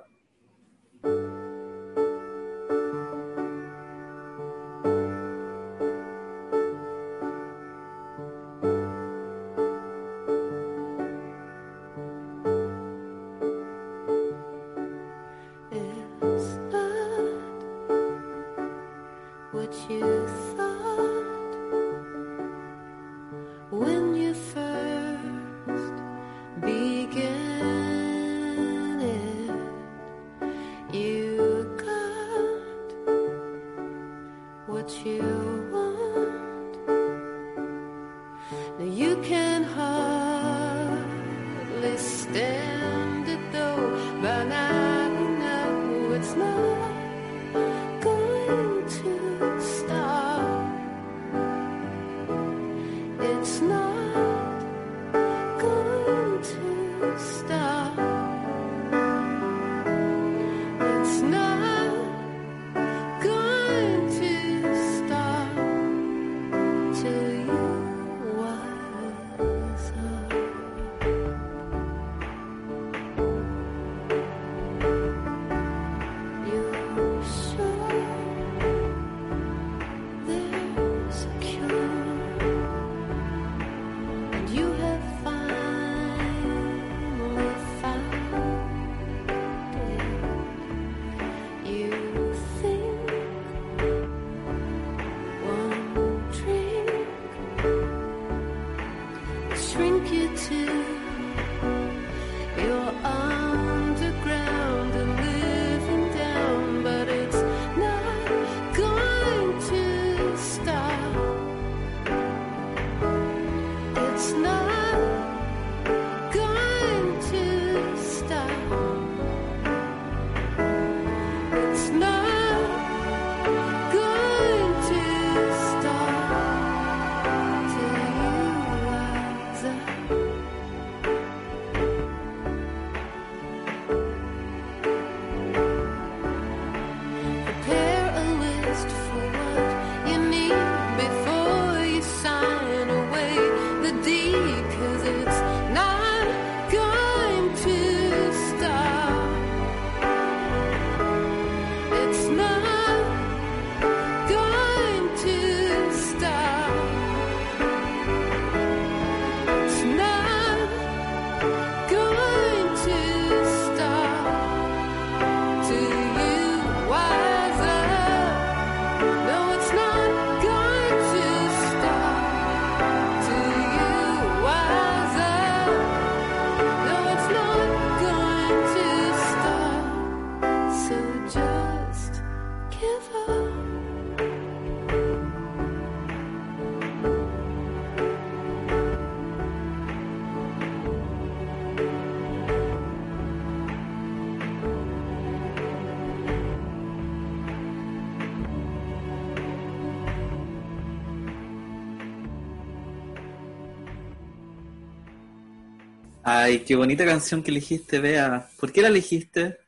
Ay, 206.58 206.64
qué 206.64 206.74
bonita 206.74 207.04
canción 207.04 207.40
que 207.44 207.52
elegiste, 207.52 208.00
Bea. 208.00 208.50
¿Por 208.58 208.72
qué 208.72 208.82
la 208.82 208.88
elegiste? 208.88 209.58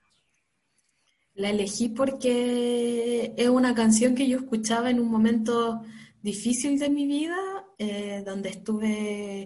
La 1.35 1.50
elegí 1.50 1.88
porque 1.90 3.32
es 3.37 3.49
una 3.49 3.76
canción 3.76 4.16
que 4.16 4.26
yo 4.28 4.38
escuchaba 4.38 4.90
en 4.90 4.99
un 4.99 5.09
momento 5.09 5.82
difícil 6.20 6.80
de 6.80 6.90
mi 6.90 7.06
vida, 7.06 7.37
eh, 7.78 8.25
donde 8.26 8.49
estuve 8.49 9.42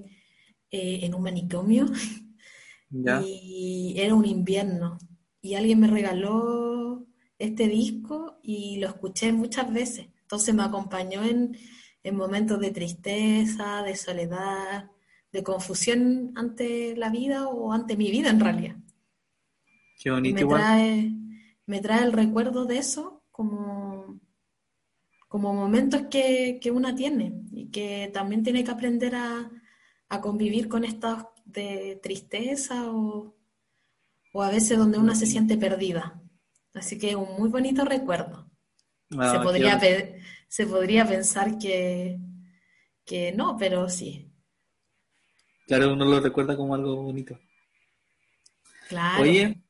eh, 0.70 1.00
en 1.02 1.14
un 1.14 1.22
manicomio 1.22 1.84
y 2.90 3.94
era 3.98 4.14
un 4.14 4.24
invierno. 4.24 4.96
Y 5.42 5.54
alguien 5.54 5.80
me 5.80 5.88
regaló 5.88 7.06
este 7.38 7.68
disco 7.68 8.38
y 8.42 8.78
lo 8.78 8.88
escuché 8.88 9.34
muchas 9.34 9.70
veces. 9.70 10.06
Entonces 10.22 10.54
me 10.54 10.62
acompañó 10.62 11.22
en, 11.22 11.58
en 12.02 12.16
momentos 12.16 12.58
de 12.58 12.70
tristeza, 12.70 13.82
de 13.82 13.96
soledad, 13.96 14.90
de 15.34 15.42
confusión 15.42 16.30
ante 16.36 16.94
la 16.96 17.10
vida 17.10 17.48
o 17.48 17.72
ante 17.72 17.96
mi 17.96 18.08
vida 18.08 18.30
en 18.30 18.38
realidad. 18.38 18.76
Qué 19.98 20.12
bonito. 20.12 20.46
me, 20.46 20.54
trae, 20.54 21.12
me 21.66 21.80
trae 21.80 22.04
el 22.04 22.12
recuerdo 22.12 22.66
de 22.66 22.78
eso 22.78 23.24
como, 23.32 24.20
como 25.26 25.52
momentos 25.52 26.02
que, 26.08 26.60
que 26.62 26.70
una 26.70 26.94
tiene 26.94 27.32
y 27.50 27.66
que 27.72 28.12
también 28.14 28.44
tiene 28.44 28.62
que 28.62 28.70
aprender 28.70 29.16
a, 29.16 29.50
a 30.08 30.20
convivir 30.20 30.68
con 30.68 30.84
estados 30.84 31.26
de 31.44 31.98
tristeza 32.00 32.92
o, 32.92 33.34
o 34.32 34.40
a 34.42 34.50
veces 34.50 34.78
donde 34.78 34.98
una 34.98 35.16
se 35.16 35.26
siente 35.26 35.56
perdida. 35.56 36.22
Así 36.74 36.96
que 36.96 37.16
un 37.16 37.36
muy 37.36 37.48
bonito 37.48 37.84
recuerdo. 37.84 38.48
Ah, 39.18 39.32
se, 39.32 39.40
podría 39.40 39.80
se 40.46 40.66
podría 40.68 41.04
pensar 41.04 41.58
que, 41.58 42.20
que 43.04 43.32
no, 43.32 43.56
pero 43.56 43.88
sí. 43.88 44.30
Claro, 45.66 45.92
uno 45.92 46.04
lo 46.04 46.20
recuerda 46.20 46.56
como 46.56 46.74
algo 46.74 47.02
bonito. 47.02 47.38
Claro. 48.88 49.22
Oye. 49.22 49.62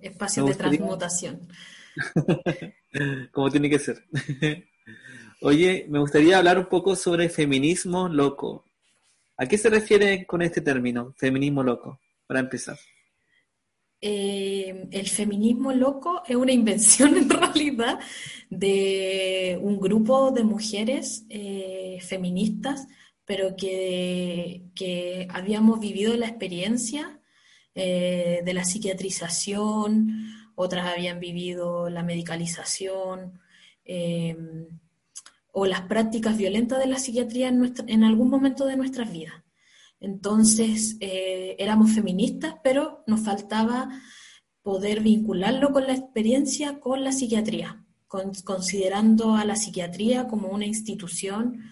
Espacio 0.00 0.44
de 0.44 0.54
transmutación. 0.54 1.48
como 3.32 3.50
tiene 3.50 3.68
que 3.68 3.78
ser. 3.78 4.04
Oye, 5.42 5.86
me 5.88 5.98
gustaría 5.98 6.38
hablar 6.38 6.58
un 6.58 6.66
poco 6.66 6.96
sobre 6.96 7.28
feminismo 7.28 8.08
loco. 8.08 8.64
¿A 9.36 9.46
qué 9.46 9.58
se 9.58 9.68
refiere 9.68 10.26
con 10.26 10.40
este 10.40 10.62
término, 10.62 11.12
feminismo 11.16 11.62
loco, 11.62 12.00
para 12.26 12.40
empezar? 12.40 12.78
Eh, 14.00 14.88
el 14.90 15.08
feminismo 15.08 15.72
loco 15.72 16.22
es 16.26 16.36
una 16.36 16.52
invención 16.52 17.16
en 17.18 17.28
realidad 17.28 17.98
de 18.48 19.58
un 19.60 19.78
grupo 19.78 20.30
de 20.30 20.44
mujeres 20.44 21.26
eh, 21.28 21.98
feministas, 22.00 22.86
pero 23.26 23.56
que, 23.56 24.62
que, 24.74 25.28
habíamos 25.30 25.80
vivido 25.80 26.16
la 26.16 26.28
experiencia 26.28 27.20
eh, 27.74 28.40
de 28.44 28.54
la 28.54 28.64
psiquiatrización, 28.64 30.32
otras 30.54 30.86
habían 30.86 31.20
vivido 31.20 31.90
la 31.90 32.02
medicalización 32.02 33.40
o 35.52 35.66
las 35.66 35.82
prácticas 35.82 36.36
violentas 36.36 36.78
de 36.78 36.86
la 36.86 36.98
psiquiatría 36.98 37.48
en, 37.48 37.74
en 37.86 38.04
algún 38.04 38.30
momento 38.30 38.66
de 38.66 38.76
nuestras 38.76 39.12
vidas. 39.12 39.34
Entonces, 40.00 40.96
eh, 41.00 41.56
éramos 41.58 41.92
feministas, 41.92 42.56
pero 42.62 43.02
nos 43.06 43.20
faltaba 43.20 43.88
poder 44.62 45.00
vincularlo 45.00 45.72
con 45.72 45.86
la 45.86 45.94
experiencia 45.94 46.80
con 46.80 47.04
la 47.04 47.12
psiquiatría, 47.12 47.84
considerando 48.06 49.36
a 49.36 49.44
la 49.44 49.56
psiquiatría 49.56 50.26
como 50.26 50.48
una 50.48 50.66
institución 50.66 51.62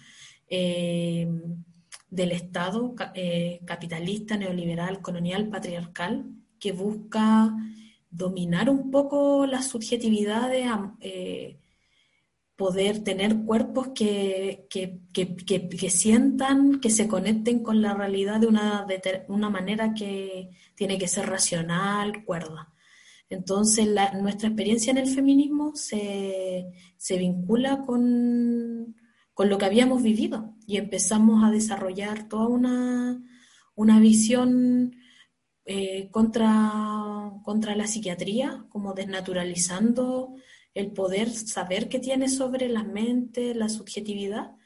eh, 0.49 1.29
del 2.11 2.33
Estado 2.33 2.95
eh, 3.15 3.61
capitalista, 3.65 4.37
neoliberal, 4.37 5.01
colonial, 5.03 5.49
patriarcal, 5.49 6.25
que 6.59 6.73
busca 6.73 7.55
dominar 8.11 8.71
un 8.71 8.91
poco 8.91 9.47
las 9.47 9.67
subjetividades 9.69 10.67
poder 12.57 13.03
tener 13.03 13.45
cuerpos 13.45 13.89
que, 13.95 14.67
que, 14.71 15.91
sientan, 15.91 16.81
que 16.81 16.91
se 16.91 17.09
conecten 17.09 17.63
con 17.63 17.83
la 17.83 17.95
realidad 17.95 18.41
de 18.41 18.47
una, 18.47 18.87
de 18.87 19.25
una 19.29 19.51
manera 19.51 19.93
que 19.95 20.51
tiene 20.75 20.99
que 20.99 21.09
ser 21.09 21.27
racional, 21.27 22.25
cuerda. 22.25 22.73
Entonces, 23.29 23.89
nuestra 24.21 24.49
experiencia 24.49 24.93
en 24.93 24.99
el 24.99 25.09
feminismo 25.09 25.75
se, 25.75 26.67
vincula 27.11 27.83
con, 27.83 28.95
lo 29.37 29.59
que 29.59 29.65
habíamos 29.65 30.03
vivido 30.03 30.55
y 30.67 30.77
empezamos 30.77 31.43
a 31.45 31.51
desarrollar 31.51 32.29
toda 32.29 32.47
una, 32.47 33.21
una 33.75 34.01
visión 34.01 34.97
eh, 35.67 36.09
contra, 36.11 37.33
contra 37.43 37.75
la 37.75 37.87
psiquiatría, 37.87 38.67
como 38.69 38.93
desnaturalizando 38.93 40.35
el 40.75 40.93
poder 40.93 41.31
saber 41.31 41.89
qué 41.89 41.99
tiene 41.99 42.29
sobre 42.29 42.69
la 42.69 42.85
mente, 42.85 43.55
la 43.55 43.69
subjetividad, 43.69 44.57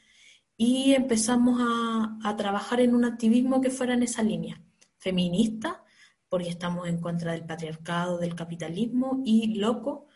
y 0.57 0.93
empezamos 0.93 1.57
a, 1.61 2.35
trabajar 2.35 2.81
en 2.81 2.93
un 2.93 3.05
activismo 3.05 3.61
que 3.61 3.69
fuera 3.69 3.93
en 3.93 4.03
esa 4.03 4.23
línea, 4.23 4.61
feminista, 4.97 5.85
porque 6.27 6.49
estamos 6.49 6.87
en 6.87 6.99
contra 6.99 7.31
del 7.31 7.45
patriarcado, 7.45 8.17
del 8.17 8.35
capitalismo, 8.35 9.21
y 9.23 9.55
loco 9.55 10.07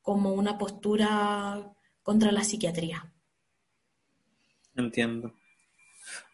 como 0.00 0.32
una 0.32 0.56
postura 0.56 1.74
contra 2.02 2.32
la 2.32 2.44
psiquiatría. 2.44 3.12
Entiendo. 4.80 5.32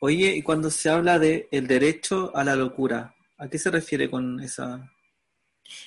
Oye, 0.01 0.37
y 0.37 0.43
cuando 0.43 0.71
se 0.71 0.89
habla 0.89 1.19
de 1.19 1.49
el 1.51 1.67
derecho 1.67 2.35
a 2.35 2.43
la 2.45 2.57
locura, 2.57 3.15
¿a 3.37 3.49
qué 3.49 3.59
se 3.59 3.71
refiere 3.71 4.09
con 4.09 4.41
esa 4.41 4.91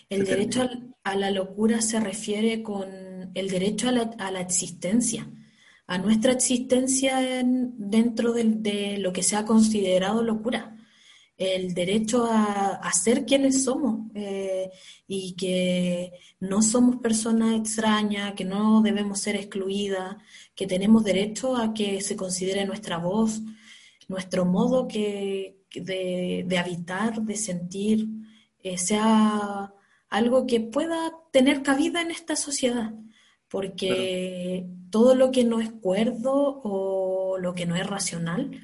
el 0.09 0.25
derecho 0.25 0.69
a 1.03 1.15
la 1.15 1.31
locura 1.31 1.81
se 1.81 1.99
refiere 1.99 2.61
con 2.63 3.31
el 3.33 3.49
derecho 3.49 3.89
a 3.89 4.31
la, 4.31 4.41
existencia, 4.41 5.29
a 5.87 5.97
nuestra 5.97 6.31
existencia 6.31 7.19
dentro 7.43 8.33
de, 8.33 8.97
lo 8.99 9.13
que 9.13 9.23
se 9.23 9.35
ha 9.35 9.45
considerado 9.45 10.23
locura, 10.23 10.75
el 11.39 11.73
derecho 11.73 12.27
a, 12.29 12.91
ser 12.91 13.25
quienes 13.25 13.63
somos 13.63 14.11
eh, 14.13 14.69
y 15.07 15.33
que 15.35 16.11
no 16.41 16.61
somos 16.61 16.97
personas 16.97 17.57
extrañas, 17.57 18.33
que 18.33 18.43
no 18.43 18.81
debemos 18.81 19.21
ser 19.21 19.37
excluidas, 19.37 20.17
que 20.53 20.67
tenemos 20.67 21.05
derecho 21.05 21.55
a 21.55 21.73
que 21.73 22.01
se 22.01 22.17
considere 22.17 22.65
nuestra 22.65 22.97
voz, 22.97 23.41
nuestro 24.09 24.43
modo 24.43 24.85
que, 24.85 25.55
de 25.73 26.57
habitar, 26.57 27.21
de 27.21 27.37
sentir, 27.37 28.05
eh, 28.61 28.77
sea 28.77 29.73
algo 30.09 30.45
que 30.45 30.59
pueda 30.59 31.13
tener 31.31 31.63
cabida 31.63 32.01
en 32.01 32.11
esta 32.11 32.35
sociedad, 32.35 32.93
porque 33.47 34.67
todo 34.89 35.15
lo 35.15 35.31
que 35.31 35.45
no 35.45 35.61
es 35.61 35.71
cuerdo 35.71 36.59
o 36.63 37.37
lo 37.37 37.53
que 37.53 37.65
no 37.65 37.77
es 37.77 37.87
racional 37.87 38.59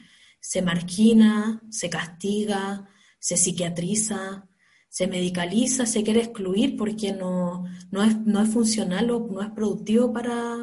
se 0.47 0.61
margina, 0.61 1.61
se 1.69 1.89
castiga, 1.89 2.87
se 3.19 3.35
psiquiatriza, 3.35 4.47
se 4.87 5.07
medicaliza, 5.07 5.85
se 5.85 6.03
quiere 6.03 6.21
excluir 6.21 6.77
porque 6.77 7.11
no, 7.11 7.65
no, 7.91 8.03
es, 8.03 8.17
no 8.19 8.41
es 8.41 8.49
funcional 8.49 9.09
o 9.09 9.27
no 9.27 9.41
es 9.41 9.49
productivo 9.49 10.13
para, 10.13 10.55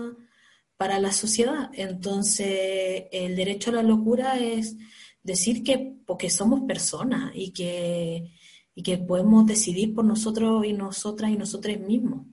para 0.76 1.00
la 1.00 1.10
sociedad. 1.12 1.70
Entonces, 1.74 3.04
el 3.10 3.34
derecho 3.34 3.70
a 3.70 3.74
la 3.74 3.82
locura 3.82 4.38
es 4.38 4.76
decir 5.22 5.64
que 5.64 5.96
porque 6.06 6.30
somos 6.30 6.62
personas 6.62 7.32
y 7.34 7.52
que 7.52 8.32
y 8.74 8.82
que 8.82 8.98
podemos 8.98 9.46
decidir 9.46 9.94
por 9.94 10.04
nosotros 10.04 10.64
y 10.64 10.72
nosotras 10.72 11.30
y 11.30 11.36
nosotros 11.36 11.78
mismos. 11.80 12.26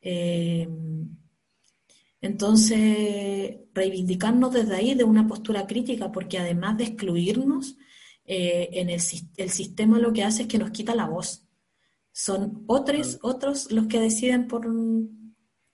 Eh, 0.00 0.68
entonces, 2.26 3.56
reivindicarnos 3.74 4.52
desde 4.52 4.76
ahí 4.76 4.94
de 4.94 5.04
una 5.04 5.26
postura 5.26 5.66
crítica, 5.66 6.12
porque 6.12 6.38
además 6.38 6.76
de 6.76 6.84
excluirnos, 6.84 7.76
eh, 8.24 8.68
en 8.72 8.90
el, 8.90 9.00
el, 9.36 9.50
sistema 9.50 9.98
lo 9.98 10.12
que 10.12 10.24
hace 10.24 10.42
es 10.42 10.48
que 10.48 10.58
nos 10.58 10.70
quita 10.70 10.94
la 10.94 11.06
voz. 11.06 11.46
Son 12.12 12.64
otros, 12.66 13.18
otros 13.22 13.70
los 13.70 13.86
que 13.86 14.00
deciden 14.00 14.48
por, 14.48 14.66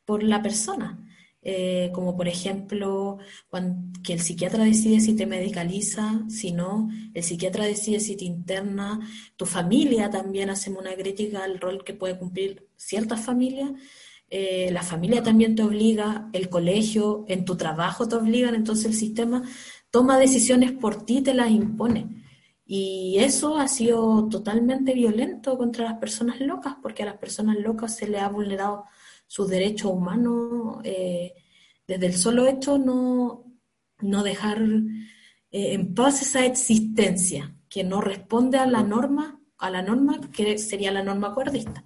por 0.04 0.22
la 0.22 0.42
persona. 0.42 0.98
Eh, 1.44 1.90
como 1.92 2.16
por 2.16 2.28
ejemplo 2.28 3.18
cuando, 3.48 4.00
que 4.04 4.12
el 4.12 4.20
psiquiatra 4.20 4.62
decide 4.62 5.00
si 5.00 5.16
te 5.16 5.26
medicaliza, 5.26 6.22
si 6.28 6.52
no, 6.52 6.88
el 7.14 7.24
psiquiatra 7.24 7.64
decide 7.64 7.98
si 7.98 8.16
te 8.16 8.24
interna, 8.24 9.00
tu 9.34 9.44
familia 9.44 10.08
también 10.08 10.50
hacemos 10.50 10.82
una 10.82 10.94
crítica 10.94 11.42
al 11.42 11.58
rol 11.58 11.82
que 11.82 11.94
puede 11.94 12.16
cumplir 12.16 12.68
ciertas 12.76 13.24
familias, 13.24 13.72
eh, 14.34 14.70
la 14.72 14.82
familia 14.82 15.22
también 15.22 15.54
te 15.54 15.62
obliga, 15.62 16.30
el 16.32 16.48
colegio, 16.48 17.26
en 17.28 17.44
tu 17.44 17.54
trabajo 17.56 18.08
te 18.08 18.16
obligan, 18.16 18.54
entonces 18.54 18.86
el 18.86 18.94
sistema 18.94 19.42
toma 19.90 20.18
decisiones 20.18 20.72
por 20.72 21.04
ti, 21.04 21.20
te 21.20 21.34
las 21.34 21.50
impone. 21.50 22.24
Y 22.64 23.18
eso 23.18 23.58
ha 23.58 23.68
sido 23.68 24.28
totalmente 24.30 24.94
violento 24.94 25.58
contra 25.58 25.84
las 25.84 25.98
personas 25.98 26.40
locas, 26.40 26.76
porque 26.80 27.02
a 27.02 27.06
las 27.06 27.18
personas 27.18 27.58
locas 27.58 27.94
se 27.94 28.08
les 28.08 28.22
ha 28.22 28.28
vulnerado 28.28 28.84
sus 29.26 29.48
derechos 29.50 29.92
humanos, 29.92 30.78
eh, 30.84 31.34
desde 31.86 32.06
el 32.06 32.14
solo 32.14 32.46
hecho 32.46 32.78
no, 32.78 33.44
no 34.00 34.22
dejar 34.22 34.62
eh, 34.62 35.74
en 35.74 35.94
paz 35.94 36.22
esa 36.22 36.46
existencia 36.46 37.54
que 37.68 37.84
no 37.84 38.00
responde 38.00 38.56
a 38.56 38.66
la 38.66 38.82
norma 38.82 39.42
a 39.62 39.70
la 39.70 39.80
norma, 39.80 40.20
que 40.32 40.58
sería 40.58 40.90
la 40.90 41.04
norma 41.04 41.32
cuerdista. 41.32 41.84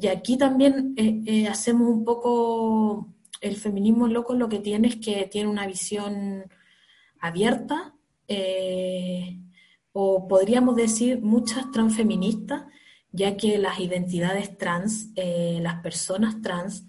Y 0.00 0.08
aquí 0.08 0.36
también 0.36 0.94
eh, 0.96 1.22
eh, 1.26 1.48
hacemos 1.48 1.88
un 1.88 2.04
poco, 2.04 3.14
el 3.40 3.56
feminismo 3.56 4.08
loco 4.08 4.34
lo 4.34 4.48
que 4.48 4.58
tiene 4.58 4.88
es 4.88 4.96
que 4.96 5.28
tiene 5.30 5.48
una 5.48 5.66
visión 5.66 6.44
abierta, 7.20 7.94
eh, 8.26 9.40
o 9.92 10.28
podríamos 10.28 10.76
decir 10.76 11.20
muchas 11.20 11.70
transfeministas, 11.70 12.64
ya 13.10 13.36
que 13.36 13.58
las 13.58 13.80
identidades 13.80 14.56
trans, 14.58 15.12
las 15.16 15.80
personas 15.82 16.40
trans, 16.42 16.84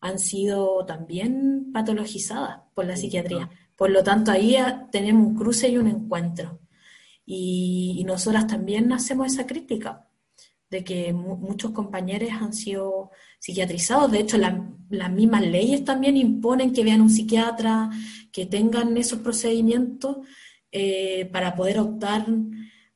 han 0.00 0.18
sido 0.18 0.84
también 0.84 1.72
patologizadas 1.72 2.60
por 2.74 2.84
la 2.84 2.96
psiquiatría. 2.96 3.48
Por 3.76 3.90
lo 3.90 4.04
tanto, 4.04 4.30
ahí 4.30 4.56
tenemos 4.90 5.26
un 5.26 5.34
cruce 5.34 5.68
y 5.68 5.78
un 5.78 5.88
encuentro. 5.88 6.60
Y, 7.24 8.04
nosotras 8.06 8.46
también 8.46 8.92
hacemos 8.92 9.32
esa 9.32 9.46
crítica 9.46 10.06
de 10.72 10.82
que 10.82 11.12
muchos 11.12 11.72
compañeros 11.72 12.30
han 12.32 12.54
sido 12.54 13.10
psiquiatrizados. 13.38 14.10
De 14.10 14.20
hecho, 14.20 14.38
las 14.38 15.12
mismas 15.12 15.42
leyes 15.42 15.84
también 15.84 16.16
imponen 16.16 16.72
que 16.72 16.82
vean 16.82 17.02
un 17.02 17.10
psiquiatra, 17.10 17.90
que 18.32 18.46
tengan 18.46 18.96
esos 18.96 19.18
procedimientos 19.18 20.16
eh, 20.70 21.28
para 21.30 21.54
poder 21.54 21.78
optar 21.78 22.24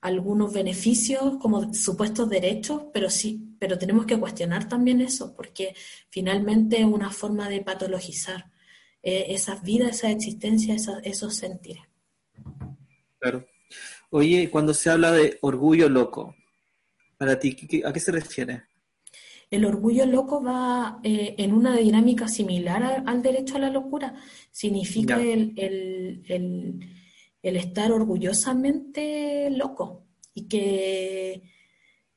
algunos 0.01 0.55
beneficios 0.55 1.37
como 1.39 1.75
supuestos 1.75 2.31
derechos, 2.31 2.85
pero 2.95 3.11
sí, 3.11 3.55
pero 3.59 3.77
tenemos 3.77 4.07
que 4.07 4.19
cuestionar 4.19 4.67
también 4.67 5.03
eso, 5.03 5.35
porque 5.37 5.75
finalmente 6.09 6.79
es 6.79 6.87
una 6.87 7.11
forma 7.11 7.51
de 7.51 7.61
patologizar 7.61 8.51
eh, 9.03 9.27
esas 9.29 9.63
vidas, 9.63 9.97
esa 9.97 10.11
existencia, 10.11 10.75
esos 11.05 11.35
sentires. 11.35 11.83
Claro. 13.19 13.47
Oye, 14.09 14.49
cuando 14.51 14.73
se 14.73 14.89
habla 14.89 15.13
de 15.13 15.37
orgullo 15.43 15.91
loco, 15.91 16.35
para 17.17 17.39
ti, 17.39 17.57
¿a 17.85 17.93
qué 17.93 18.01
se 18.01 18.13
refiere? 18.13 18.65
El 19.51 19.65
orgullo 19.65 20.07
loco 20.07 20.43
va 20.43 21.01
eh, 21.05 21.35
en 21.39 21.53
una 21.53 21.77
dinámica 21.77 22.27
similar 22.27 23.05
al, 23.07 23.23
derecho 23.23 23.57
a 23.57 23.61
la 23.61 23.71
locura. 23.71 24.15
Significa 24.51 25.21
el, 25.21 26.23
estar 27.43 27.93
orgullosamente 27.93 29.51
loco 29.51 30.05
y 30.35 30.49
que, 30.49 31.43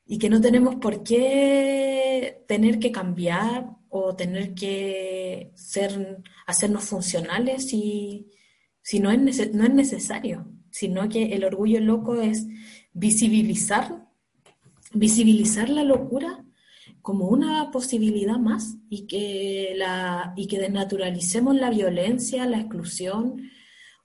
y 0.05 0.17
que 0.17 0.29
no 0.29 0.41
tenemos 0.41 0.75
por 0.75 1.03
qué 1.03 2.43
tener 2.47 2.79
que 2.79 2.91
cambiar 2.91 3.69
o 3.89 4.15
tener 4.15 4.55
que 4.55 5.51
ser, 5.53 6.23
hacernos 6.47 6.83
funcionales 6.83 7.69
si, 7.69 8.31
si 8.81 8.99
no, 8.99 9.11
es 9.11 9.53
no 9.53 9.63
es 9.65 9.73
necesario 9.73 10.51
sino 10.71 11.09
que 11.09 11.33
el 11.33 11.43
orgullo 11.43 11.79
loco 11.79 12.21
es 12.21 12.47
visibilizar, 12.93 14.07
visibilizar 14.93 15.69
la 15.69 15.83
locura 15.83 16.43
como 17.01 17.27
una 17.27 17.71
posibilidad 17.71 18.37
más 18.37 18.75
y 18.89 19.07
que, 19.07 19.73
la, 19.75 20.33
y 20.35 20.47
que 20.47 20.59
desnaturalicemos 20.59 21.55
la 21.55 21.69
violencia, 21.69 22.45
la 22.45 22.59
exclusión 22.59 23.49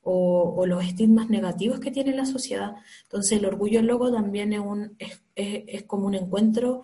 o, 0.02 0.64
los 0.66 0.84
estigmas 0.84 1.30
negativos 1.30 1.80
que 1.80 1.90
tiene 1.90 2.14
la 2.14 2.26
sociedad. 2.26 2.74
Entonces 3.04 3.38
el 3.38 3.46
orgullo 3.46 3.82
loco 3.82 4.12
también 4.12 4.52
es, 4.52 4.60
un, 4.60 4.96
es, 5.34 5.82
como 5.84 6.06
un 6.06 6.14
encuentro, 6.14 6.82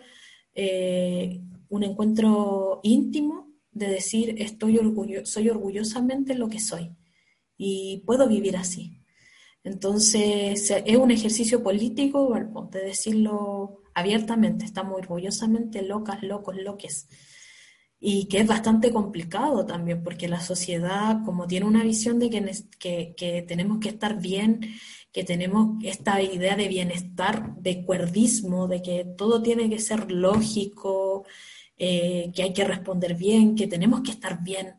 eh, 0.54 1.40
un 1.68 1.82
encuentro 1.82 2.80
íntimo 2.82 3.48
de 3.72 3.88
decir 3.88 4.34
estoy 4.38 4.78
orgullo, 4.78 5.24
soy 5.24 5.48
orgullosamente 5.48 6.34
lo 6.34 6.48
que 6.48 6.60
soy 6.60 6.90
y 7.56 8.02
puedo 8.06 8.26
vivir 8.26 8.56
así. 8.56 8.96
Entonces, 9.62 10.70
es 10.70 10.96
un 10.96 11.10
ejercicio 11.10 11.62
político, 11.62 12.34
de 12.72 12.80
decirlo 12.80 13.82
abiertamente, 14.00 14.64
estamos 14.64 14.98
orgullosamente 14.98 15.82
locas, 15.82 16.22
locos, 16.22 16.56
loques. 16.56 17.08
Y 18.00 18.28
que 18.28 18.40
es 18.40 18.46
bastante 18.46 18.92
complicado 18.92 19.66
también, 19.66 20.02
porque 20.02 20.28
la 20.28 20.40
sociedad, 20.40 21.18
como 21.24 21.46
tiene 21.46 21.66
una 21.66 21.84
visión 21.84 22.18
de 22.18 22.30
que, 22.30 23.14
que, 23.16 23.42
tenemos 23.46 23.78
que 23.78 23.90
estar 23.90 24.20
bien, 24.20 24.60
que 25.12 25.24
tenemos 25.24 25.82
esta 25.84 26.22
idea 26.22 26.56
de 26.56 26.68
bienestar, 26.68 27.56
de 27.56 27.84
cuerdismo, 27.84 28.68
de 28.68 28.82
que 28.82 29.04
todo 29.16 29.42
tiene 29.42 29.68
que 29.68 29.78
ser 29.78 30.10
lógico, 30.10 31.26
eh, 31.76 32.32
que 32.34 32.42
hay 32.42 32.52
que 32.52 32.64
responder 32.64 33.14
bien, 33.14 33.54
que 33.54 33.66
tenemos 33.66 34.00
que 34.02 34.12
estar 34.12 34.42
bien 34.42 34.76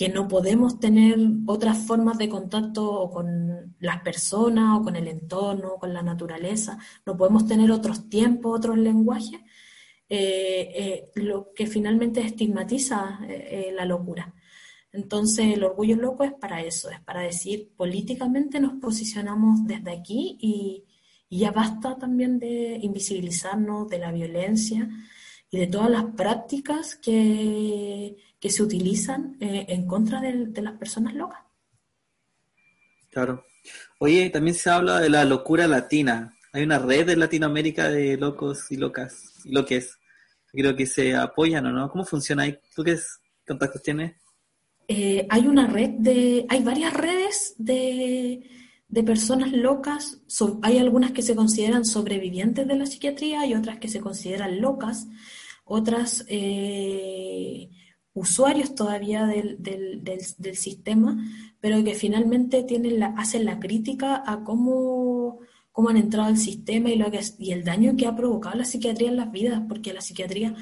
que 0.00 0.08
no 0.08 0.26
podemos 0.28 0.80
tener 0.80 1.18
otras 1.44 1.76
formas 1.76 2.16
de 2.16 2.30
contacto 2.30 3.10
con 3.12 3.76
las 3.80 4.00
personas 4.00 4.80
o 4.80 4.82
con 4.82 4.96
el 4.96 5.06
entorno, 5.06 5.76
con 5.78 5.92
la 5.92 6.02
naturaleza, 6.02 6.78
no 7.04 7.18
podemos 7.18 7.46
tener 7.46 7.70
otros 7.70 8.08
tiempos, 8.08 8.56
otros 8.56 8.78
lenguajes, 8.78 9.40
eh, 10.08 10.72
eh, 10.74 11.10
lo 11.16 11.52
que 11.52 11.66
finalmente 11.66 12.22
estigmatiza 12.22 13.20
eh, 13.28 13.72
la 13.76 13.84
locura. 13.84 14.34
Entonces 14.90 15.52
el 15.54 15.64
orgullo 15.64 15.96
loco 15.96 16.24
es 16.24 16.32
para 16.32 16.62
eso, 16.62 16.88
es 16.88 17.00
para 17.02 17.20
decir 17.20 17.70
políticamente 17.76 18.58
nos 18.58 18.80
posicionamos 18.80 19.66
desde 19.66 19.90
aquí 19.90 20.38
y, 20.40 20.82
y 21.28 21.40
ya 21.40 21.50
basta 21.50 21.98
también 21.98 22.38
de 22.38 22.78
invisibilizarnos 22.80 23.86
de 23.90 23.98
la 23.98 24.12
violencia 24.12 24.88
y 25.50 25.58
de 25.58 25.66
todas 25.66 25.90
las 25.90 26.04
prácticas 26.16 26.96
que 26.96 28.16
que 28.40 28.50
se 28.50 28.62
utilizan 28.62 29.36
eh, 29.40 29.66
en 29.68 29.86
contra 29.86 30.20
de, 30.20 30.62
las 30.62 30.78
personas 30.78 31.14
locas. 31.14 31.40
Claro. 33.10 33.44
Oye, 33.98 34.30
también 34.30 34.54
se 34.54 34.70
habla 34.70 35.00
de 35.00 35.10
la 35.10 35.24
locura 35.24 35.68
latina. 35.68 36.34
Hay 36.52 36.62
una 36.62 36.78
red 36.78 37.08
en 37.10 37.20
Latinoamérica 37.20 37.90
de 37.90 38.16
locos 38.16 38.72
y 38.72 38.76
locas 38.76 39.34
y 39.44 39.52
lo 39.52 39.66
que 39.66 39.76
es. 39.76 39.98
Creo 40.52 40.74
que 40.74 40.86
se 40.86 41.14
apoyan 41.14 41.66
o 41.66 41.72
no. 41.72 41.90
¿Cómo 41.90 42.04
funciona 42.04 42.44
ahí? 42.44 42.58
¿Tú 42.74 42.82
qué 42.82 42.98
contactos 43.46 43.82
tienes? 43.82 44.16
Eh, 44.88 45.26
hay 45.28 45.46
una 45.46 45.66
red 45.66 45.90
de, 45.98 46.46
hay 46.48 46.64
varias 46.64 46.92
redes 46.94 47.54
de, 47.58 48.50
de 48.88 49.02
personas 49.04 49.52
locas. 49.52 50.22
hay 50.62 50.78
algunas 50.78 51.12
que 51.12 51.22
se 51.22 51.36
consideran 51.36 51.84
sobrevivientes 51.84 52.66
de 52.66 52.74
la 52.74 52.86
psiquiatría 52.86 53.46
y 53.46 53.54
otras 53.54 53.78
que 53.78 53.88
se 53.88 54.00
consideran 54.00 54.60
locas. 54.60 55.06
Otras 55.64 56.24
eh, 56.28 57.70
usuarios 58.14 58.74
todavía 58.74 59.26
del, 59.26 59.58
del, 59.62 60.56
sistema, 60.56 61.16
pero 61.60 61.82
que 61.84 61.94
finalmente 61.94 62.66
hacen 63.16 63.44
la 63.44 63.60
crítica 63.60 64.22
a 64.26 64.42
cómo, 64.44 65.40
han 65.88 65.96
entrado 65.96 66.28
al 66.28 66.36
sistema 66.36 66.90
y, 66.90 67.52
el 67.52 67.64
daño 67.64 67.96
que 67.96 68.06
ha 68.06 68.16
provocado 68.16 68.58
la 68.58 68.64
psiquiatría 68.64 69.08
en 69.08 69.16
las 69.16 69.32
vidas, 69.32 69.62
porque 69.68 69.92
la 69.92 70.00
psiquiatría 70.00 70.54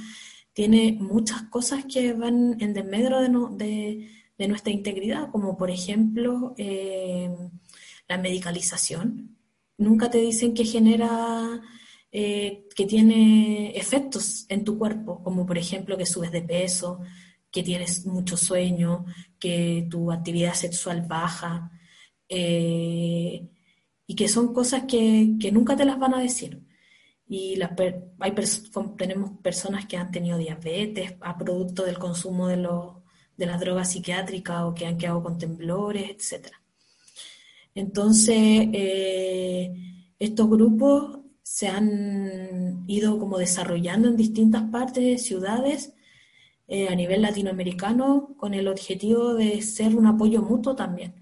tiene 0.52 0.96
muchas 1.00 1.42
cosas 1.44 1.84
que 1.84 2.12
van 2.12 2.56
en 2.60 2.74
desmedro 2.74 3.20
de, 3.56 4.08
de, 4.36 4.48
nuestra 4.48 4.72
integridad, 4.72 5.30
como 5.30 5.56
por 5.56 5.70
ejemplo 5.70 6.54
eh, 6.58 7.30
la 8.08 8.18
medicalización. 8.18 9.36
Nunca 9.76 10.10
te 10.10 10.18
dicen 10.18 10.54
que 10.54 10.64
genera 10.64 11.60
eh, 12.10 12.66
que 12.74 12.86
tiene 12.86 13.76
efectos 13.76 14.46
en 14.48 14.64
tu 14.64 14.78
cuerpo, 14.78 15.22
como 15.22 15.44
por 15.44 15.58
ejemplo 15.58 15.96
que 15.96 16.06
subes 16.06 16.32
de 16.32 16.42
peso, 16.42 17.00
que 17.58 17.64
tienes 17.64 18.06
mucho 18.06 18.36
sueño, 18.36 19.04
que 19.36 19.88
tu 19.90 20.12
actividad 20.12 20.54
sexual 20.54 21.02
baja, 21.02 21.72
eh, 22.28 23.48
y 24.06 24.14
que 24.14 24.28
son 24.28 24.54
cosas 24.54 24.84
que, 24.84 25.34
nunca 25.52 25.74
te 25.74 25.84
las 25.84 25.98
van 25.98 26.14
a 26.14 26.20
decir. 26.20 26.62
Y 27.26 27.58
hay 28.20 28.34
tenemos 28.96 29.32
personas 29.42 29.86
que 29.86 29.96
han 29.96 30.12
tenido 30.12 30.38
diabetes 30.38 31.14
a 31.20 31.36
producto 31.36 31.84
del 31.84 31.98
consumo 31.98 32.46
de, 32.46 32.58
de 33.36 33.46
las 33.46 33.58
drogas 33.58 33.90
psiquiátricas 33.90 34.62
o 34.62 34.72
que 34.72 34.86
han 34.86 34.96
quedado 34.96 35.20
con 35.24 35.36
temblores, 35.36 36.10
etc. 36.10 36.52
Entonces, 37.74 38.68
eh, 38.72 39.72
estos 40.16 40.48
grupos 40.48 41.18
se 41.42 41.66
han 41.66 42.84
ido 42.86 43.18
como 43.18 43.36
desarrollando 43.36 44.06
en 44.06 44.16
distintas 44.16 44.62
partes 44.70 45.02
de 45.04 45.18
ciudades 45.18 45.92
eh, 46.70 46.88
a 46.88 46.94
nivel 46.94 47.22
latinoamericano 47.22 48.34
con 48.36 48.52
el 48.52 48.68
objetivo 48.68 49.34
de 49.34 49.62
ser 49.62 49.96
un 49.96 50.06
apoyo 50.06 50.42
mutuo 50.42 50.76
también, 50.76 51.14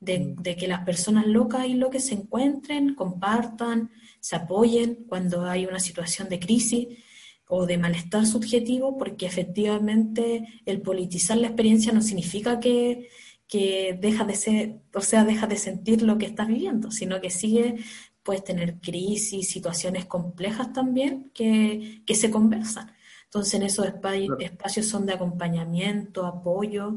mm. 0.00 0.42
de, 0.42 0.56
que 0.56 0.68
las 0.68 0.84
personas 0.84 1.26
locas 1.26 1.66
y 1.66 1.74
lo 1.74 1.88
que 1.88 2.00
se 2.00 2.14
encuentren, 2.14 2.94
compartan, 2.94 3.90
se 4.20 4.36
apoyen 4.36 5.06
cuando 5.08 5.46
hay 5.46 5.64
una 5.64 5.80
situación 5.80 6.28
de 6.28 6.38
crisis 6.38 6.88
o 7.48 7.64
de 7.64 7.78
malestar 7.78 8.26
subjetivo, 8.26 8.98
porque 8.98 9.24
efectivamente 9.24 10.46
el 10.66 10.82
politizar 10.82 11.38
la 11.38 11.46
experiencia 11.46 11.92
no 11.92 12.02
significa 12.02 12.60
que, 12.60 13.08
que 13.48 13.98
deja 13.98 14.24
de 14.24 14.34
ser, 14.34 14.82
o 14.94 15.00
sea, 15.00 15.24
deja 15.24 15.46
de 15.46 15.56
sentir 15.56 16.02
lo 16.02 16.18
que 16.18 16.26
estás 16.26 16.46
viviendo, 16.46 16.90
sino 16.90 17.22
que 17.22 17.30
sigue, 17.30 17.76
puedes 18.22 18.44
tener 18.44 18.80
crisis, 18.80 19.48
situaciones 19.48 20.04
complejas 20.04 20.74
también 20.74 21.30
que, 21.32 22.02
que 22.04 22.14
se 22.14 22.30
conversan. 22.30 22.92
Entonces, 23.30 23.54
en 23.54 23.62
esos 23.62 23.86
espacios 23.86 24.86
son 24.88 25.06
de 25.06 25.12
acompañamiento, 25.12 26.26
apoyo, 26.26 26.96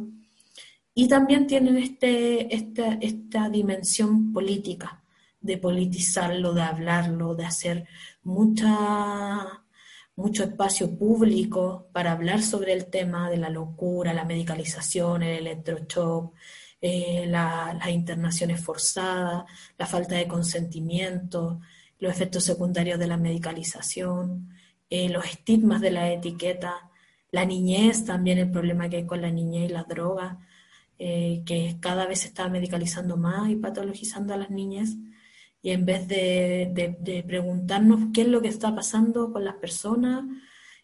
y 0.96 1.08
también 1.08 1.46
tienen 1.46 1.78
este, 1.78 2.56
esta, 2.56 2.94
esta 2.96 3.50
dimensión 3.50 4.34
política, 4.34 5.04
de 5.40 5.60
politizarlo, 5.60 6.54
de 6.56 6.64
hablarlo, 6.64 7.36
de 7.36 7.46
hacer 7.46 7.88
mucha, 8.24 9.64
mucho 10.16 10.44
espacio 10.46 10.98
público 10.98 11.90
para 11.94 12.14
hablar 12.14 12.42
sobre 12.42 12.74
el 12.74 12.88
tema 12.88 13.30
de 13.30 13.38
la 13.38 13.52
locura, 13.52 14.12
la 14.12 14.26
medicalización, 14.26 15.22
el 15.22 15.38
electroshock, 15.38 16.34
eh, 16.82 17.28
las 17.28 17.90
internaciones 17.90 18.60
forzadas, 18.60 19.46
la 19.78 19.86
falta 19.86 20.16
de 20.16 20.28
consentimiento, 20.28 21.62
los 22.00 22.12
efectos 22.12 22.44
secundarios 22.44 22.98
de 22.98 23.08
la 23.08 23.18
medicalización, 23.18 24.53
eh, 24.96 25.10
los 25.10 25.26
estigmas 25.26 25.82
de 25.82 25.90
la 25.90 26.12
etiqueta, 26.14 26.92
la 27.32 27.46
niñez, 27.46 28.06
también 28.06 28.38
el 28.38 28.52
problema 28.52 28.90
que 28.90 28.98
hay 28.98 29.08
con 29.08 29.24
la 29.24 29.32
niñez 29.32 29.72
y 29.72 29.74
las 29.74 29.88
drogas, 29.88 30.38
eh, 31.00 31.42
que 31.48 31.78
cada 31.80 32.06
vez 32.06 32.20
se 32.20 32.28
está 32.28 32.48
medicalizando 32.48 33.18
más 33.18 33.50
y 33.50 33.56
patologizando 33.56 34.36
a 34.36 34.38
las 34.38 34.52
niñas, 34.52 34.92
y 35.64 35.72
en 35.72 35.86
vez 35.86 36.08
de, 36.08 37.24
preguntarnos 37.28 38.12
qué 38.14 38.22
es 38.22 38.28
lo 38.28 38.40
que 38.44 38.50
está 38.50 38.76
pasando 38.76 39.32
con 39.34 39.44
las 39.44 39.56
personas 39.56 40.26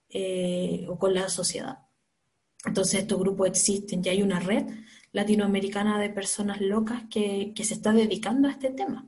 eh, 0.10 0.88
o 0.90 0.98
con 0.98 1.14
la 1.14 1.30
sociedad. 1.30 1.78
Entonces 2.66 3.02
estos 3.02 3.20
grupos 3.20 3.48
existen, 3.50 4.02
ya 4.02 4.12
hay 4.12 4.24
una 4.24 4.40
red 4.40 4.66
latinoamericana 5.12 6.00
de 6.00 6.10
personas 6.10 6.62
locas 6.62 7.04
que, 7.12 7.54
que 7.56 7.64
se 7.64 7.76
está 7.76 7.94
dedicando 7.94 8.48
a 8.48 8.52
este 8.54 8.72
tema, 8.72 9.08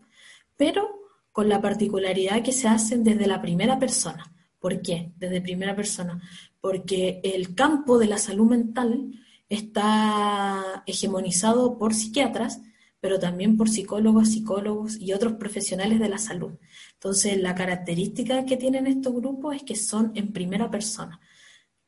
pero 0.56 1.10
con 1.32 1.50
la 1.50 1.60
particularidad 1.60 2.44
que 2.44 2.52
se 2.52 2.68
hacen 2.68 3.04
desde 3.04 3.26
la 3.26 3.42
primera 3.42 3.80
persona. 3.80 4.32
¿Por 4.62 4.82
qué? 4.82 5.12
Desde 5.18 5.42
primera 5.42 5.76
persona. 5.76 6.22
Porque 6.62 7.20
el 7.24 7.56
campo 7.56 7.98
de 7.98 8.06
la 8.06 8.18
salud 8.18 8.50
mental 8.50 9.12
está 9.50 10.84
hegemonizado 10.86 11.78
por 11.78 11.94
psiquiatras, 11.94 12.62
pero 13.02 13.20
también 13.20 13.58
por 13.58 13.68
psicólogos, 13.68 14.30
psicólogos 14.30 15.02
y 15.02 15.12
otros 15.12 15.34
profesionales 15.34 16.00
de 16.00 16.08
la 16.08 16.20
salud. 16.20 16.54
Entonces, 16.94 17.42
la 17.42 17.56
característica 17.56 18.46
que 18.46 18.56
tienen 18.56 18.86
estos 18.86 19.14
grupos 19.14 19.56
es 19.56 19.64
que 19.64 19.76
son 19.76 20.12
en 20.16 20.32
primera 20.32 20.70
persona, 20.70 21.20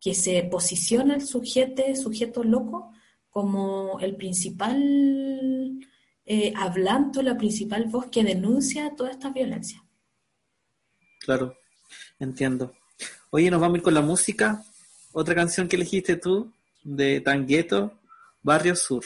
que 0.01 0.15
se 0.15 0.41
posiciona 0.43 1.13
el 1.15 1.21
sujeto, 1.21 1.83
sujeto 1.95 2.43
loco 2.43 2.91
como 3.29 3.99
el 3.99 4.15
principal 4.15 5.79
eh, 6.25 6.53
hablando 6.55 7.21
la 7.21 7.37
principal 7.37 7.85
voz 7.85 8.07
que 8.07 8.23
denuncia 8.23 8.95
toda 8.95 9.11
esta 9.11 9.29
violencia. 9.29 9.83
Claro, 11.19 11.55
entiendo. 12.19 12.73
Oye, 13.29 13.49
nos 13.49 13.61
vamos 13.61 13.81
con 13.81 13.93
la 13.93 14.01
música. 14.01 14.63
Otra 15.11 15.35
canción 15.35 15.67
que 15.67 15.75
elegiste 15.75 16.15
tú, 16.15 16.51
de 16.83 17.21
Tangueto, 17.21 17.93
Barrio 18.41 18.75
Sur. 18.75 19.03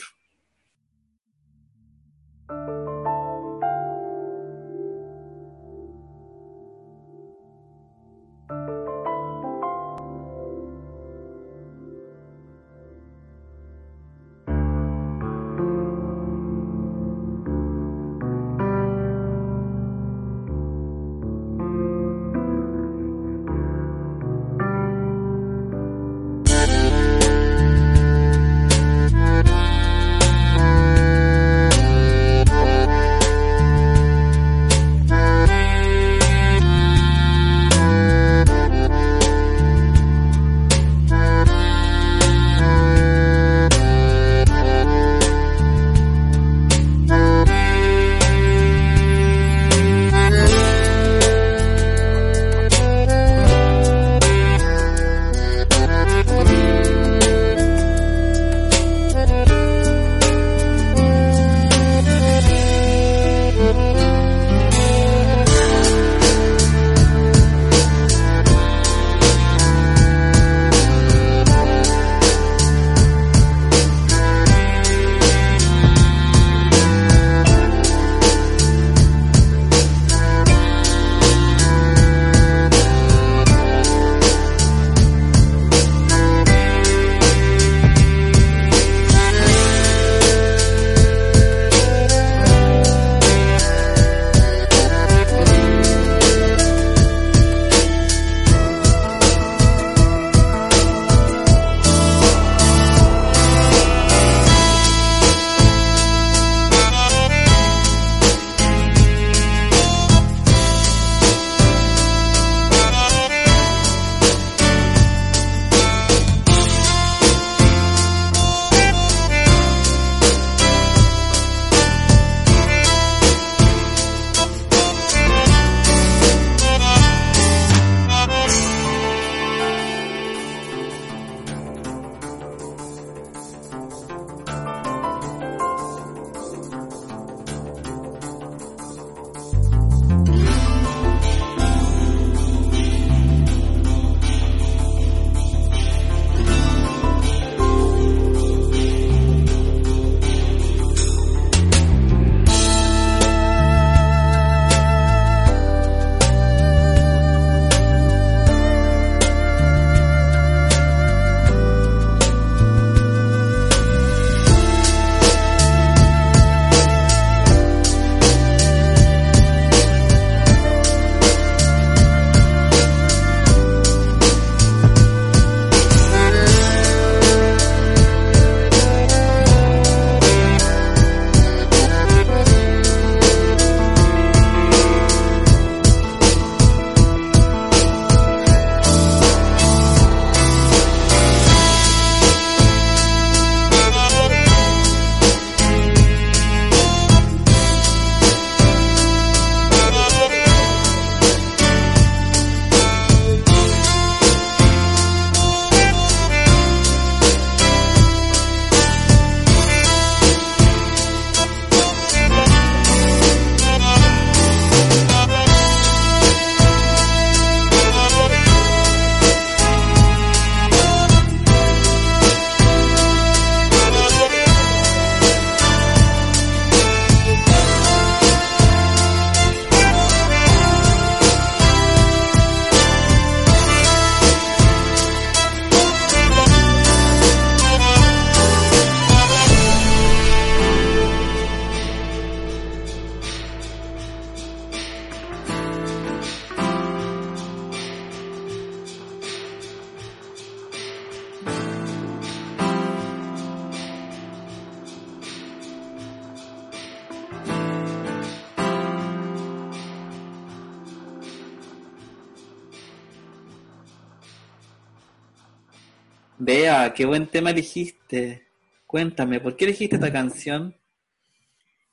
Vea, 266.48 266.94
qué 266.94 267.04
buen 267.04 267.26
tema 267.26 267.50
elegiste. 267.50 268.48
Cuéntame, 268.86 269.38
¿por 269.38 269.54
qué 269.54 269.66
elegiste 269.66 269.96
esta 269.96 270.10
canción? 270.10 270.74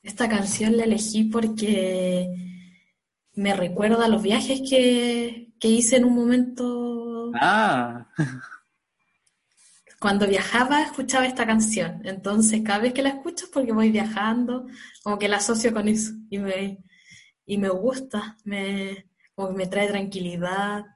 Esta 0.02 0.30
canción 0.30 0.78
la 0.78 0.86
elegí 0.86 1.26
porque 1.26 2.30
me 3.34 3.54
recuerda 3.54 4.06
a 4.06 4.08
los 4.08 4.24
viajes 4.24 4.62
que, 4.62 5.52
que 5.60 5.68
hice 5.68 5.98
en 5.98 6.06
un 6.06 6.16
momento. 6.16 7.34
Ah, 7.36 8.08
Cuando 10.00 10.26
viajaba 10.26 10.84
escuchaba 10.84 11.26
esta 11.26 11.46
canción. 11.46 12.00
Entonces 12.06 12.62
cada 12.64 12.80
vez 12.80 12.94
que 12.94 13.04
la 13.04 13.10
escucho 13.10 13.48
es 13.48 13.52
porque 13.52 13.74
voy 13.74 13.92
viajando, 13.92 14.68
como 15.04 15.20
que 15.20 15.28
la 15.28 15.36
asocio 15.36 15.74
con 15.74 15.90
eso. 15.90 16.14
Y 16.30 16.38
me, 16.38 16.78
y 17.46 17.58
me 17.58 17.68
gusta, 17.68 18.38
me, 18.46 19.10
como 19.34 19.50
que 19.50 19.56
me 19.56 19.68
trae 19.68 19.90
tranquilidad. 19.90 20.95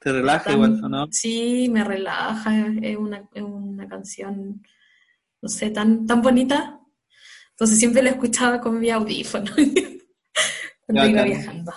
Te 0.00 0.12
relaja 0.12 0.44
Tan- 0.44 0.54
igual, 0.54 0.84
¿o 0.84 0.88
¿no? 0.88 1.06
Sí, 1.10 1.68
me 1.70 1.84
relaja, 1.84 2.66
es 2.82 2.96
una, 2.96 3.28
es 3.34 3.42
una 3.42 3.88
canción, 3.88 4.62
no 5.42 5.48
sé, 5.48 5.70
tan, 5.70 6.06
tan 6.06 6.22
bonita. 6.22 6.80
Entonces 7.50 7.78
siempre 7.78 8.02
la 8.02 8.10
escuchaba 8.10 8.60
con 8.60 8.78
mi 8.80 8.90
audífono 8.90 9.50
cuando 10.86 11.06
iba 11.06 11.22
viajando. 11.24 11.72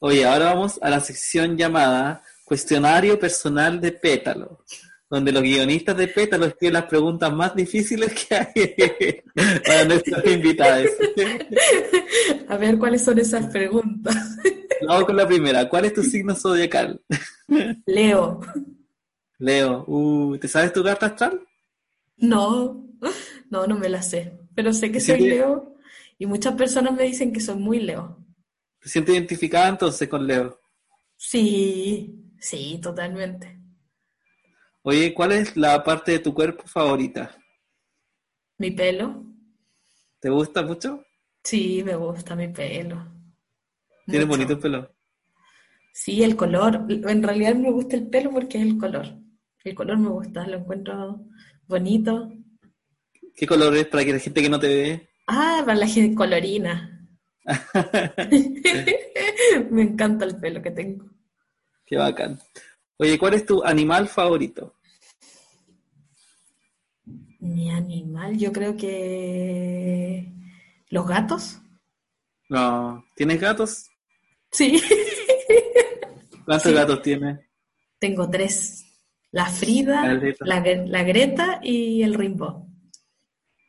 Oye, 0.00 0.26
ahora 0.26 0.46
vamos 0.46 0.78
a 0.82 0.90
la 0.90 1.00
sección 1.00 1.56
llamada 1.56 2.22
Cuestionario 2.44 3.18
Personal 3.18 3.80
de 3.80 3.92
Pétalo, 3.92 4.64
donde 5.08 5.32
los 5.32 5.42
guionistas 5.42 5.96
de 5.96 6.08
Pétalo 6.08 6.46
escriben 6.46 6.74
las 6.74 6.86
preguntas 6.86 7.32
más 7.32 7.54
difíciles 7.54 8.12
que 8.12 8.34
hay 8.34 9.22
para 9.66 9.84
nuestros 9.84 10.26
invitados. 10.26 10.88
A 12.48 12.56
ver 12.56 12.78
cuáles 12.78 13.04
son 13.04 13.18
esas 13.18 13.46
preguntas. 13.46 14.16
Vamos 14.86 15.04
con 15.04 15.16
la 15.16 15.26
primera. 15.26 15.68
¿Cuál 15.68 15.86
es 15.86 15.94
tu 15.94 16.02
signo 16.02 16.34
zodiacal? 16.34 17.00
Leo, 17.86 18.40
Leo, 19.38 19.84
uh, 19.86 20.36
¿te 20.38 20.48
sabes 20.48 20.72
tu 20.72 20.82
carta 20.82 21.06
astral? 21.06 21.40
no, 22.18 22.86
no, 23.50 23.66
no 23.66 23.78
me 23.78 23.88
la 23.88 24.00
sé, 24.02 24.32
pero 24.54 24.72
sé 24.72 24.90
que 24.90 24.98
¿Te 24.98 25.04
soy 25.04 25.20
Leo 25.20 25.76
y 26.18 26.26
muchas 26.26 26.54
personas 26.54 26.94
me 26.94 27.04
dicen 27.04 27.32
que 27.32 27.40
soy 27.40 27.56
muy 27.56 27.80
Leo. 27.80 28.18
¿Te 28.80 28.88
sientes 28.88 29.14
identificada 29.14 29.68
entonces 29.68 30.08
con 30.08 30.26
Leo? 30.26 30.60
Sí, 31.16 32.32
sí, 32.38 32.78
totalmente. 32.82 33.55
Oye, 34.86 35.12
¿cuál 35.12 35.32
es 35.32 35.54
la 35.54 35.84
parte 35.84 36.12
de 36.12 36.18
tu 36.20 36.32
cuerpo 36.32 36.66
favorita? 36.66 37.36
Mi 38.58 38.70
pelo, 38.70 39.06
¿Te 40.20 40.28
gusta 40.28 40.60
mucho? 40.62 41.06
sí, 41.44 41.82
me 41.82 41.94
gusta 41.96 42.36
mi 42.36 42.48
pelo. 42.48 42.96
Tienes 44.08 44.26
Mucho. 44.26 44.28
bonito 44.28 44.58
pelo. 44.58 44.90
Sí, 45.92 46.22
el 46.22 46.36
color. 46.36 46.86
En 46.88 47.22
realidad 47.24 47.54
me 47.56 47.70
gusta 47.72 47.96
el 47.96 48.08
pelo 48.08 48.30
porque 48.30 48.58
es 48.58 48.64
el 48.64 48.78
color. 48.78 49.06
El 49.64 49.74
color 49.74 49.98
me 49.98 50.08
gusta, 50.10 50.46
lo 50.46 50.58
encuentro 50.58 51.24
bonito. 51.66 52.30
¿Qué 53.36 53.46
color 53.46 53.76
es 53.76 53.86
para 53.86 54.04
que 54.04 54.12
la 54.14 54.18
gente 54.18 54.42
que 54.42 54.48
no 54.48 54.58
te 54.58 54.66
ve? 54.66 55.08
Ah, 55.28 55.62
para 55.64 55.78
la 55.78 55.86
gente 55.86 56.16
colorina. 56.16 57.06
Me 59.70 59.82
encanta 59.82 60.24
el 60.24 60.36
pelo 60.38 60.62
que 60.62 60.70
tengo. 60.70 61.06
Qué 61.86 61.96
bacán. 61.96 62.38
Oye, 62.98 63.18
¿cuál 63.18 63.34
es 63.34 63.46
tu 63.46 63.62
animal 63.64 64.08
favorito? 64.08 64.75
Mi 67.40 67.70
animal, 67.70 68.36
yo 68.38 68.52
creo 68.52 68.76
que 68.76 70.32
los 70.88 71.06
gatos. 71.06 71.58
No, 72.48 73.04
¿tienes 73.14 73.40
gatos? 73.40 73.86
Sí, 74.52 74.80
¿Cuántos 76.44 76.70
Sí. 76.70 76.74
gatos 76.74 77.02
tienes? 77.02 77.40
tengo 77.98 78.28
tres. 78.30 78.84
La 79.32 79.46
Frida, 79.46 80.18
la 80.44 81.02
Greta 81.02 81.60
y 81.62 82.02
el 82.02 82.14
Rimbo. 82.14 82.66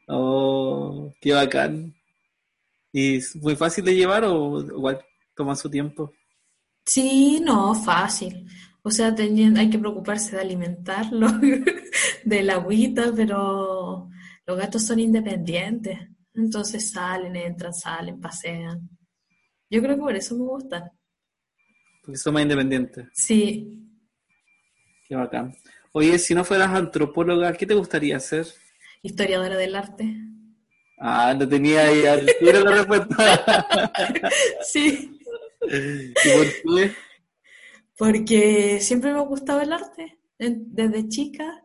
Oh, 0.07 1.11
qué 1.19 1.33
bacán. 1.33 1.93
¿Y 2.93 3.17
es 3.17 3.35
muy 3.35 3.55
fácil 3.55 3.83
de 3.83 3.95
llevar 3.95 4.23
o 4.25 4.61
igual 4.61 5.03
toma 5.35 5.55
su 5.55 5.69
tiempo? 5.69 6.13
Sí, 6.85 7.41
no, 7.43 7.73
fácil. 7.75 8.47
O 8.87 8.91
sea, 8.91 9.13
teni- 9.13 9.57
hay 9.57 9.69
que 9.69 9.77
preocuparse 9.79 10.35
de 10.37 10.41
alimentarlo, 10.41 11.27
de 12.23 12.41
la 12.43 12.53
agüita, 12.53 13.11
pero 13.13 14.07
los 14.45 14.57
gatos 14.57 14.83
son 14.83 14.99
independientes. 14.99 15.99
Entonces 16.33 16.91
salen, 16.91 17.35
entran, 17.35 17.73
salen, 17.73 18.21
pasean. 18.21 18.89
Yo 19.69 19.81
creo 19.81 19.95
que 19.97 20.01
por 20.01 20.15
eso 20.15 20.35
me 20.37 20.45
gustan. 20.45 20.83
Porque 22.01 22.17
son 22.17 22.33
más 22.35 22.43
independientes. 22.43 23.07
Sí, 23.13 23.73
Qué 25.05 25.15
bacán. 25.15 25.53
Oye, 25.91 26.17
si 26.17 26.33
no 26.33 26.45
fueras 26.45 26.69
antropóloga, 26.69 27.51
¿qué 27.53 27.65
te 27.65 27.73
gustaría 27.73 28.15
hacer? 28.17 28.45
historiadora 29.03 29.57
del 29.57 29.75
arte. 29.75 30.15
Ah, 30.97 31.33
no 31.37 31.45
tenía 31.47 31.87
ahí 31.87 32.03
tiro 32.39 32.61
la 32.61 32.71
respuesta. 32.77 33.69
Sí, 34.61 35.19
¿Y 35.69 36.29
por 36.29 36.45
qué? 36.77 36.93
Porque 37.97 38.79
siempre 38.81 39.11
me 39.13 39.19
ha 39.19 39.23
gustado 39.23 39.61
el 39.61 39.73
arte. 39.73 40.19
Desde 40.39 41.09
chica 41.09 41.63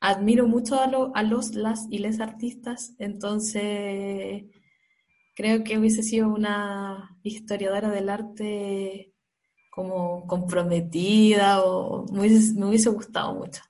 admiro 0.00 0.46
mucho 0.48 0.80
a, 0.80 0.86
lo- 0.88 1.14
a 1.16 1.22
los, 1.22 1.54
las 1.54 1.86
y 1.90 1.98
les 1.98 2.20
artistas, 2.20 2.94
entonces 2.98 4.44
creo 5.36 5.64
que 5.64 5.78
hubiese 5.78 6.02
sido 6.02 6.28
una 6.28 7.18
historiadora 7.22 7.90
del 7.90 8.08
arte 8.08 9.12
como 9.70 10.26
comprometida 10.26 11.62
o 11.64 12.06
me 12.12 12.20
hubiese, 12.20 12.54
me 12.54 12.66
hubiese 12.68 12.90
gustado 12.90 13.34
mucho. 13.34 13.62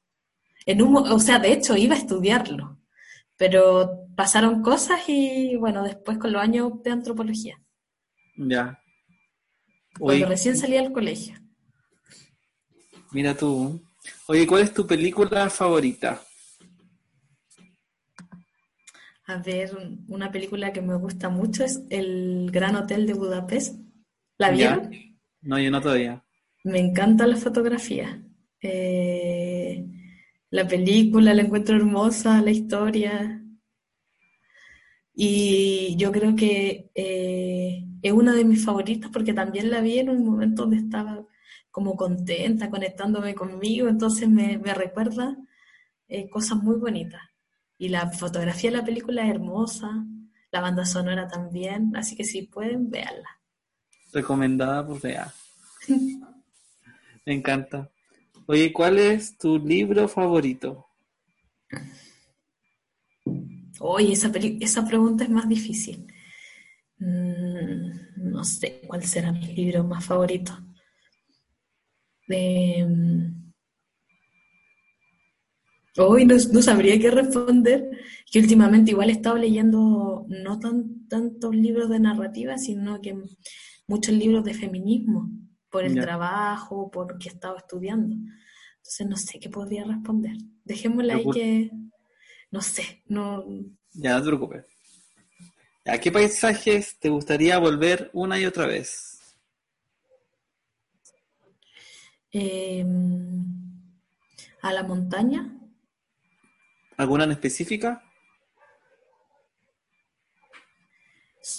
En 0.67 0.83
un, 0.83 0.97
o 0.97 1.19
sea, 1.21 1.39
de 1.41 1.53
hecho 1.53 1.77
iba 1.77 1.95
a 1.97 1.99
estudiarlo, 1.99 2.79
pero 3.37 4.07
pasaron 4.17 4.63
cosas 4.63 5.01
y 5.09 5.57
bueno, 5.57 5.85
después 5.85 6.19
con 6.19 6.33
los 6.33 6.43
años 6.43 6.69
opté 6.73 6.91
antropología, 6.91 7.61
Ya. 8.39 8.79
cuando 9.99 10.27
recién 10.27 10.57
salí 10.57 10.75
del 10.75 10.93
colegio. 10.93 11.35
Mira 13.15 13.35
tú. 13.35 13.81
Oye, 14.27 14.47
¿cuál 14.47 14.63
es 14.63 14.75
tu 14.75 14.87
película 14.87 15.49
favorita? 15.49 16.21
A 19.27 19.39
ver, 19.39 19.71
una 20.09 20.31
película 20.31 20.73
que 20.73 20.83
me 20.83 20.97
gusta 20.97 21.31
mucho 21.31 21.65
es 21.65 21.83
El 21.89 22.51
Gran 22.53 22.77
Hotel 22.77 23.07
de 23.07 23.15
Budapest. 23.15 23.81
¿La 24.37 24.55
¿Ya? 24.55 24.77
vieron? 24.77 24.91
No, 25.41 25.59
yo 25.59 25.71
no 25.71 25.81
todavía. 25.81 26.23
Me 26.65 26.79
encanta 26.79 27.27
la 27.27 27.37
fotografía. 27.37 28.23
Eh, 28.61 29.87
la 30.51 30.67
película 30.67 31.33
la 31.33 31.43
encuentro 31.43 31.77
hermosa, 31.77 32.43
la 32.43 32.51
historia. 32.51 33.43
Y 35.15 35.95
yo 35.97 36.11
creo 36.13 36.35
que 36.35 36.91
eh, 36.95 37.85
es 38.03 38.13
una 38.13 38.35
de 38.35 38.45
mis 38.45 38.65
favoritas 38.65 39.11
porque 39.11 39.33
también 39.33 39.71
la 39.71 39.81
vi 39.81 40.01
en 40.01 40.11
un 40.11 40.25
momento 40.25 40.63
donde 40.63 40.79
estaba 40.79 41.25
como 41.77 41.97
contenta, 41.97 42.71
conectándome 42.71 43.35
conmigo, 43.37 43.89
entonces 43.89 44.29
me, 44.31 44.59
me 44.59 44.75
recuerda 44.75 45.37
eh, 46.09 46.31
cosas 46.31 46.59
muy 46.63 46.77
bonitas. 46.77 47.23
Y 47.79 47.89
la 47.91 48.11
fotografía 48.13 48.71
de 48.73 48.79
la 48.79 48.85
película 48.85 49.25
es 49.25 49.31
hermosa, 49.31 49.91
la 50.53 50.61
banda 50.63 50.87
sonora 50.87 51.29
también, 51.29 51.97
así 51.97 52.17
que 52.17 52.25
si 52.25 52.43
pueden, 52.45 52.91
véanla. 52.91 53.31
Recomendada 54.15 54.87
por 54.87 54.99
Bea. 55.03 55.31
Me 57.27 57.35
encanta. 57.35 57.91
Oye, 58.47 58.73
¿cuál 58.73 58.99
es 58.99 59.39
tu 59.39 59.59
libro 59.59 60.09
favorito? 60.09 60.87
Oye, 63.81 64.13
esa, 64.13 64.31
peli- 64.33 64.59
esa 64.61 64.85
pregunta 64.87 65.25
es 65.25 65.31
más 65.31 65.49
difícil. 65.49 66.07
Mm, 66.99 67.91
no 68.33 68.45
sé 68.45 68.83
cuál 68.87 69.05
será 69.05 69.33
mi 69.33 69.47
libro 69.55 69.85
más 69.85 70.05
favorito. 70.07 70.59
Em, 72.29 73.35
Hoy 75.97 76.25
no, 76.27 76.35
no 76.53 76.61
sabría 76.63 76.99
qué 76.99 77.11
responder, 77.11 77.89
que 78.31 78.41
últimamente 78.41 78.91
igual 78.91 79.11
he 79.11 79.13
estado 79.13 79.37
leyendo 79.37 80.27
no 80.29 80.59
tan, 80.59 81.07
tantos 81.09 81.55
libros 81.55 81.89
de 81.89 82.01
narrativa, 82.01 82.59
sino 82.59 83.01
que 83.01 83.15
muchos 83.87 84.15
libros 84.15 84.45
de 84.45 84.55
feminismo, 84.55 85.31
por 85.71 85.85
el 85.85 85.95
Ya. 85.95 86.01
trabajo, 86.03 86.91
porque 86.91 87.29
he 87.29 87.33
estado 87.33 87.57
estudiando. 87.59 88.17
Entonces 88.79 89.07
no 89.09 89.17
sé 89.17 89.39
qué 89.39 89.49
podría 89.49 89.85
responder. 89.85 90.37
Dejémosla 90.65 91.15
ahí 91.15 91.31
que, 91.31 91.71
no 92.51 92.61
sé, 92.61 93.03
no, 93.07 93.45
Ya, 93.95 94.15
no 94.15 94.21
te 94.23 94.27
preocupes. 94.27 94.65
¿A 95.87 95.99
qué 95.99 96.11
paisajes 96.11 96.99
te 96.99 97.09
gustaría 97.11 97.59
volver 97.59 98.11
una 98.13 98.39
y 98.41 98.47
otra 98.47 98.67
vez? 98.67 99.14
Em, 102.35 103.45
a 104.63 104.73
la 104.73 104.83
montaña. 104.83 105.41
¿Alguna 106.97 107.25
en 107.25 107.33
específica? 107.33 108.03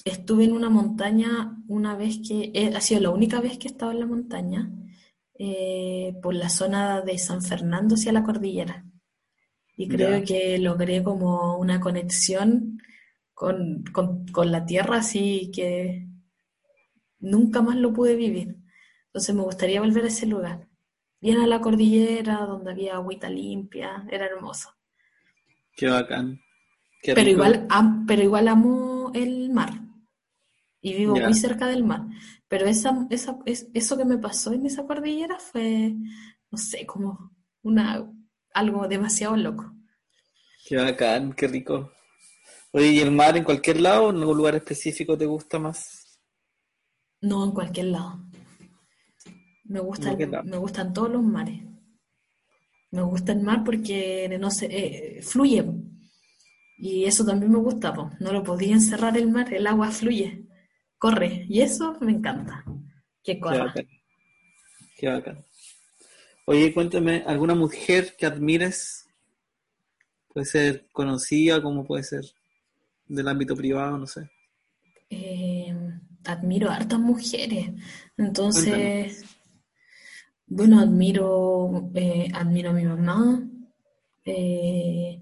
Estuve 0.04 0.46
en 0.46 0.54
una 0.54 0.70
montaña 0.70 1.58
una 1.68 1.96
vez 1.96 2.20
que, 2.28 2.52
eh, 2.54 2.74
ha 2.76 2.82
sido 2.82 3.02
la 3.02 3.12
única 3.12 3.40
vez 3.40 3.58
que 3.58 3.68
he 3.68 3.72
estado 3.72 3.92
en 3.92 4.00
la 4.00 4.06
montaña, 4.08 4.72
eh, 5.38 6.16
por 6.24 6.34
la 6.34 6.50
zona 6.50 7.02
de 7.02 7.18
San 7.20 7.42
Fernando 7.44 7.96
hacia 7.96 8.12
la 8.12 8.24
cordillera. 8.24 8.84
Y 9.78 9.88
creo 9.88 10.18
Ya. 10.20 10.24
que 10.24 10.58
logré 10.58 11.04
como 11.04 11.58
una 11.58 11.80
conexión 11.80 12.80
con, 13.34 13.84
con- 13.94 14.26
con 14.28 14.52
la 14.52 14.66
tierra 14.66 14.98
así 14.98 15.52
que 15.54 16.08
nunca 17.20 17.62
más 17.62 17.76
lo 17.76 17.94
pude 17.94 18.16
vivir. 18.16 18.58
Entonces 19.16 19.34
me 19.34 19.44
gustaría 19.44 19.82
volver 19.82 20.04
a 20.04 20.08
ese 20.10 20.28
lugar. 20.28 20.68
Bien 21.22 21.40
a 21.40 21.48
la 21.48 21.62
cordillera, 21.62 22.40
donde 22.46 22.72
había 22.72 22.96
agüita 22.96 23.30
limpia, 23.30 24.06
era 24.12 24.26
hermoso. 24.28 24.76
Qué 25.78 25.88
bacán. 25.88 26.42
Qué 27.02 27.14
Pero 27.14 27.30
igual, 27.32 27.66
am- 27.70 28.06
pero 28.06 28.22
igual 28.22 28.48
amo 28.48 29.12
el 29.16 29.50
mar 29.50 29.72
y 30.82 30.94
vivo 30.94 31.20
muy 31.20 31.34
cerca 31.34 31.68
del 31.68 31.84
mar. 31.84 32.02
Pero 32.48 32.66
esa, 32.68 33.08
esa, 33.10 33.38
es- 33.46 33.68
eso 33.74 33.98
que 33.98 34.06
me 34.06 34.18
pasó 34.18 34.54
en 34.54 34.66
esa 34.66 34.86
cordillera 34.86 35.40
fue, 35.40 35.96
no 36.52 36.58
sé, 36.58 36.86
como 36.86 37.32
una, 37.64 38.12
algo 38.54 38.88
demasiado 38.88 39.36
loco. 39.38 39.74
Qué 40.66 40.76
bacán, 40.76 41.32
qué 41.32 41.48
rico. 41.48 41.94
Oye, 42.72 42.88
¿y 42.94 43.00
el 43.00 43.12
mar 43.12 43.38
en 43.38 43.44
cualquier 43.46 43.82
lado 43.82 44.06
o 44.06 44.10
en 44.12 44.18
algún 44.18 44.38
lugar 44.38 44.56
específico 44.56 45.18
te 45.18 45.26
gusta 45.26 45.60
más? 45.60 46.20
No 47.20 47.44
en 47.44 47.52
cualquier 47.52 47.88
lado. 47.88 48.25
Me 49.66 49.80
cualquier 49.82 50.30
lado. 50.30 50.44
me 50.44 50.58
gustan 50.58 50.94
todos 50.94 51.10
los 51.12 51.24
mares. 51.24 51.62
Me 52.92 53.02
gusta 53.04 53.32
el 53.34 53.42
mar 53.42 53.64
porque 53.64 54.38
no 54.40 54.50
sé, 54.52 54.68
eh, 54.72 55.22
fluye. 55.22 55.66
Y 56.78 57.06
eso 57.06 57.26
también 57.26 57.52
me 57.52 57.58
gusta, 57.60 57.94
po. 57.94 58.12
No 58.20 58.32
lo 58.34 58.44
podía 58.44 58.74
encerrar 58.74 59.18
el 59.18 59.30
mar, 59.30 59.54
el 59.54 59.68
agua 59.68 59.92
fluye, 59.92 60.46
corre. 60.98 61.46
Y 61.50 61.62
eso 61.62 61.98
me 62.02 62.12
encanta, 62.12 62.64
que 63.24 63.34
Qué 63.36 63.40
corra. 63.40 63.66
bacán. 63.66 63.88
Qué 64.98 65.08
bacán. 65.10 65.46
Oye, 66.46 66.74
cuéntame, 66.74 67.24
¿alguna 67.26 67.56
mujer 67.56 68.16
que 68.18 68.26
admires? 68.26 69.08
Puede 70.34 70.46
ser 70.46 70.88
conocida, 70.92 71.62
como 71.62 71.86
puede 71.86 72.04
ser 72.04 72.24
del 73.08 73.28
ámbito 73.28 73.56
privado, 73.56 73.98
no 73.98 74.06
sé. 74.08 74.30
Eh, 75.10 75.74
admiro 76.26 76.70
a 76.70 76.76
hartas 76.76 77.00
mujeres. 77.00 77.72
Entonces, 78.18 78.64
Cuéntame. 78.66 79.35
Bueno, 80.48 80.80
admiro, 80.80 81.92
eh, 81.96 82.30
admiro 82.34 82.70
a 82.72 82.74
mi 82.74 82.84
mamá 82.86 83.48
eh, 84.26 85.22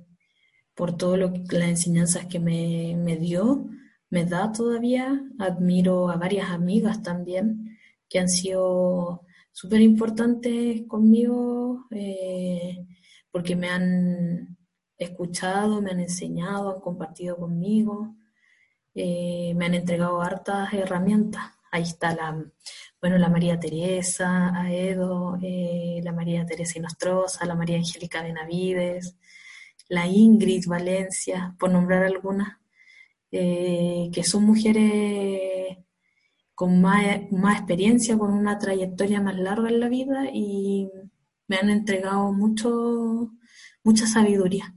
por 0.75 0.97
que, 0.97 1.31
las 1.49 1.69
enseñanzas 1.69 2.25
que 2.27 2.39
me, 2.39 2.95
me 2.97 3.17
dio, 3.17 3.69
me 4.09 4.25
da 4.25 4.51
todavía. 4.51 5.21
Admiro 5.39 6.09
a 6.09 6.17
varias 6.17 6.49
amigas 6.51 7.01
también 7.03 7.77
que 8.09 8.19
han 8.19 8.29
sido 8.29 9.25
súper 9.51 9.81
importantes 9.81 10.83
conmigo 10.87 11.87
eh, 11.91 12.85
porque 13.31 13.55
me 13.55 13.69
han 13.69 14.57
escuchado, 14.97 15.81
me 15.81 15.91
han 15.91 15.99
enseñado, 16.01 16.75
han 16.75 16.81
compartido 16.81 17.37
conmigo 17.37 18.15
eh, 18.95 19.53
me 19.55 19.65
han 19.65 19.73
entregado 19.73 20.21
hartas 20.21 20.73
herramientas. 20.73 21.43
Ahí 21.71 21.83
está 21.83 22.13
la, 22.15 22.43
bueno, 23.03 23.17
la 23.17 23.27
María 23.27 23.59
Teresa, 23.59 24.57
Aedo, 24.61 25.37
eh, 25.41 25.99
la 26.01 26.13
María 26.13 26.45
Teresa 26.45 26.79
Inostroza, 26.79 27.45
la 27.45 27.53
María 27.53 27.75
Angélica 27.75 28.23
Benavides, 28.23 29.17
la 29.89 30.07
Ingrid 30.07 30.67
Valencia, 30.67 31.53
por 31.59 31.69
nombrar 31.69 32.03
algunas, 32.03 32.59
eh, 33.29 34.09
que 34.13 34.23
son 34.23 34.45
mujeres 34.45 35.79
con 36.55 36.79
más, 36.81 37.29
más 37.31 37.57
experiencia, 37.57 38.17
con 38.17 38.31
una 38.31 38.57
trayectoria 38.57 39.19
más 39.19 39.35
larga 39.35 39.67
en 39.67 39.81
la 39.81 39.89
vida 39.89 40.29
y 40.33 40.89
me 41.49 41.57
han 41.57 41.69
entregado 41.69 42.31
mucho, 42.31 43.33
mucha 43.83 44.07
sabiduría, 44.07 44.73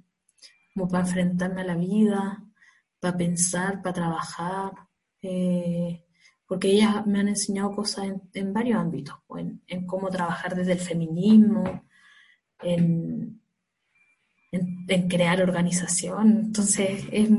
como 0.74 0.88
para 0.88 1.04
enfrentarme 1.06 1.60
a 1.60 1.64
la 1.64 1.76
vida, 1.76 2.44
para 2.98 3.16
pensar, 3.16 3.82
para 3.82 3.94
trabajar, 3.94 4.72
eh, 5.22 6.05
porque 6.46 6.70
ellas 6.70 7.06
me 7.06 7.20
han 7.20 7.28
enseñado 7.28 7.72
cosas 7.74 8.06
en, 8.06 8.22
en 8.34 8.52
varios 8.52 8.78
ámbitos, 8.78 9.16
pues, 9.26 9.44
en, 9.44 9.62
en 9.66 9.86
cómo 9.86 10.08
trabajar 10.10 10.54
desde 10.54 10.72
el 10.72 10.80
feminismo, 10.80 11.82
en, 12.62 13.40
en- 14.52 15.08
crear 15.08 15.40
organización. 15.42 16.30
Entonces, 16.46 17.04
es- 17.12 17.30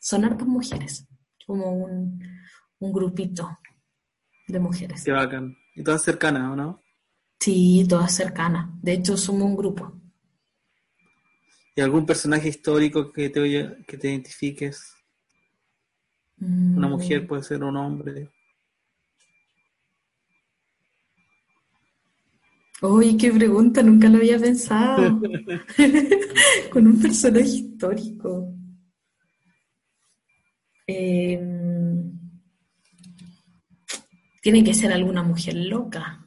son 0.00 0.24
hartas 0.24 0.46
mujeres, 0.46 1.06
como 1.46 1.70
un, 1.72 2.22
un 2.78 2.92
grupito 2.92 3.58
de 4.48 4.60
mujeres. 4.60 5.04
Qué 5.04 5.12
bacán. 5.12 5.56
Y 5.74 5.82
todas 5.82 6.02
cercanas, 6.02 6.52
¿o 6.52 6.56
no? 6.56 6.82
Sí, 7.40 7.86
todas 7.88 8.14
cercanas. 8.14 8.68
De 8.82 8.92
hecho, 8.92 9.16
somos 9.16 9.44
un 9.44 9.56
grupo. 9.56 9.92
¿Y 11.76 11.80
algún 11.80 12.04
personaje 12.06 12.48
histórico 12.48 13.12
que 13.12 13.30
te, 13.30 13.84
que 13.86 13.98
te 13.98 14.08
identifiques? 14.08 14.95
Una 16.40 16.86
Mm, 16.86 16.90
mujer 16.90 17.26
puede 17.26 17.42
ser 17.42 17.62
un 17.64 17.76
hombre. 17.76 18.28
Uy, 22.82 23.16
qué 23.16 23.32
pregunta, 23.32 23.82
nunca 23.82 24.08
lo 24.08 24.18
había 24.18 24.38
pensado. 24.38 25.20
Con 26.72 26.86
un 26.86 27.00
personaje 27.00 27.48
histórico. 27.48 28.52
Eh, 30.86 31.40
tiene 34.42 34.62
que 34.62 34.74
ser 34.74 34.92
alguna 34.92 35.22
mujer 35.22 35.54
loca. 35.56 36.24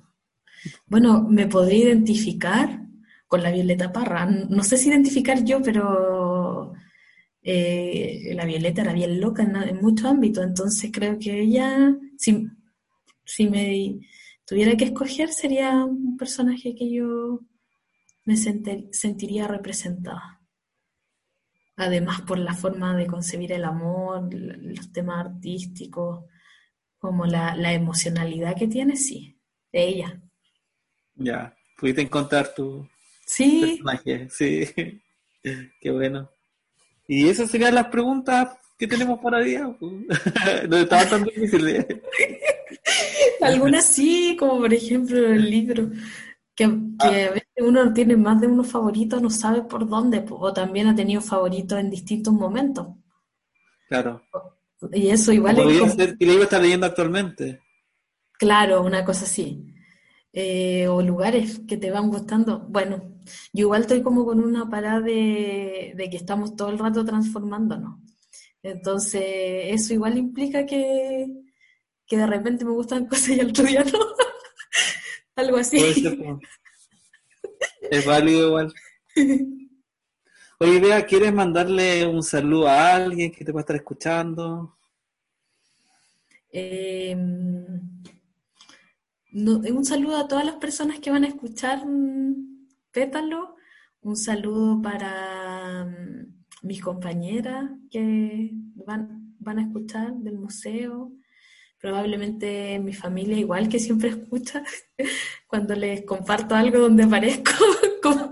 Bueno, 0.87 1.25
me 1.29 1.47
podría 1.47 1.85
identificar 1.85 2.81
con 3.27 3.43
la 3.43 3.51
Violeta 3.51 3.91
Parra. 3.93 4.25
No 4.25 4.63
sé 4.63 4.77
si 4.77 4.89
identificar 4.89 5.43
yo, 5.45 5.61
pero 5.61 6.18
eh, 7.41 8.31
la 8.35 8.45
Violeta 8.45 8.81
era 8.81 8.93
bien 8.93 9.19
loca 9.21 9.43
en, 9.43 9.55
en 9.55 9.77
muchos 9.81 10.05
ámbitos, 10.07 10.43
entonces 10.45 10.91
creo 10.93 11.17
que 11.19 11.41
ella, 11.41 11.95
si, 12.17 12.47
si 13.25 13.49
me 13.49 13.99
tuviera 14.45 14.75
que 14.77 14.85
escoger, 14.85 15.29
sería 15.31 15.83
un 15.85 16.17
personaje 16.17 16.75
que 16.75 16.91
yo 16.91 17.41
me 18.25 18.37
sentiría 18.37 19.47
representada. 19.47 20.41
Además, 21.77 22.21
por 22.21 22.37
la 22.37 22.53
forma 22.53 22.95
de 22.95 23.07
concebir 23.07 23.51
el 23.53 23.63
amor, 23.65 24.31
los 24.31 24.91
temas 24.91 25.25
artísticos, 25.25 26.25
como 26.99 27.25
la, 27.25 27.55
la 27.55 27.73
emocionalidad 27.73 28.55
que 28.55 28.67
tiene, 28.67 28.95
sí, 28.97 29.39
de 29.71 29.87
ella. 29.87 30.21
Ya, 31.15 31.53
pudiste 31.77 32.01
encontrar 32.01 32.53
tu 32.55 32.87
Sí, 33.25 33.59
personaje. 33.61 34.29
Sí, 34.29 34.65
qué 35.81 35.91
bueno. 35.91 36.29
Y 37.11 37.27
esas 37.27 37.49
serían 37.49 37.73
las 37.73 37.87
preguntas 37.87 38.49
que 38.77 38.85
tenemos 38.85 39.19
para 39.19 39.39
día. 39.39 39.75
pues. 39.79 39.91
No 40.69 40.77
estaban 40.77 41.09
tan 41.09 41.23
difíciles. 41.23 41.87
algunas 43.41 43.83
sí, 43.85 44.37
como 44.39 44.59
por 44.59 44.71
ejemplo 44.71 45.17
el 45.17 45.49
libro, 45.49 45.89
que, 46.55 46.69
que 46.99 47.25
a 47.25 47.31
veces 47.31 47.47
uno 47.57 47.91
tiene 47.93 48.15
más 48.15 48.39
de 48.39 48.45
uno 48.45 48.63
favorito, 48.63 49.19
no 49.19 49.31
sabe 49.31 49.63
por 49.63 49.89
dónde, 49.89 50.23
o 50.29 50.53
también 50.53 50.87
ha 50.87 50.95
tenido 50.95 51.19
favoritos 51.19 51.79
en 51.79 51.89
distintos 51.89 52.31
momentos. 52.31 52.87
Claro. 53.87 54.21
Y 54.93 55.09
eso 55.09 55.31
igual 55.33 55.57
es 55.57 55.79
como- 55.79 55.91
ser 55.91 56.15
que 56.15 56.25
libro 56.27 56.43
está 56.43 56.59
leyendo 56.59 56.85
actualmente. 56.85 57.59
Claro, 58.33 58.83
una 58.83 59.03
cosa 59.03 59.25
así. 59.25 59.65
Eh, 60.31 60.87
o 60.87 61.01
lugares 61.01 61.61
que 61.67 61.75
te 61.75 61.89
van 61.89 62.07
gustando. 62.09 62.59
Bueno, 62.69 63.18
yo 63.53 63.61
igual 63.63 63.81
estoy 63.81 64.01
como 64.03 64.25
con 64.25 64.39
una 64.43 64.69
parada 64.69 65.01
de, 65.01 65.93
de 65.95 66.09
que 66.09 66.17
estamos 66.17 66.55
todo 66.55 66.69
el 66.69 66.79
rato 66.79 67.03
transformándonos. 67.05 67.99
Entonces, 68.63 69.21
eso 69.25 69.93
igual 69.93 70.17
implica 70.17 70.65
que, 70.65 71.27
que 72.05 72.17
de 72.17 72.27
repente 72.27 72.65
me 72.65 72.71
gustan 72.71 73.05
cosas 73.07 73.29
y 73.29 73.39
al 73.39 73.49
otro 73.49 73.63
día 73.65 73.83
no. 73.83 73.99
Algo 75.35 75.57
así. 75.57 75.77
pues. 75.79 76.37
Es 77.91 78.05
válido 78.05 78.47
igual. 78.49 78.73
Oye, 80.59 80.79
Bea, 80.81 81.05
¿quieres 81.05 81.33
mandarle 81.33 82.05
un 82.05 82.21
saludo 82.21 82.67
a 82.67 82.93
alguien 82.95 83.31
que 83.31 83.45
te 83.45 83.51
va 83.53 83.59
a 83.59 83.61
estar 83.61 83.75
escuchando? 83.77 84.77
Eh, 86.51 87.15
no- 89.31 89.59
un 89.59 89.85
saludo 89.85 90.17
a 90.17 90.27
todas 90.27 90.45
las 90.45 90.55
personas 90.55 90.99
que 90.99 91.11
van 91.11 91.23
a 91.23 91.27
escuchar 91.27 91.85
Pétalo. 92.99 93.55
Un 94.01 94.17
saludo 94.17 94.81
para 94.81 95.85
mm, 95.85 96.67
mis 96.67 96.81
compañeras 96.81 97.71
que 97.89 98.51
van, 98.75 99.35
van 99.39 99.59
a 99.59 99.61
escuchar 99.61 100.15
del 100.15 100.37
museo. 100.37 101.13
Probablemente 101.79 102.77
mi 102.79 102.91
familia 102.91 103.37
igual 103.37 103.69
que 103.69 103.79
siempre 103.79 104.09
escucha 104.09 104.65
cuando 105.47 105.75
les 105.75 106.03
comparto 106.03 106.55
algo 106.55 106.77
donde 106.79 107.03
aparezco, 107.03 107.53
como 108.03 108.31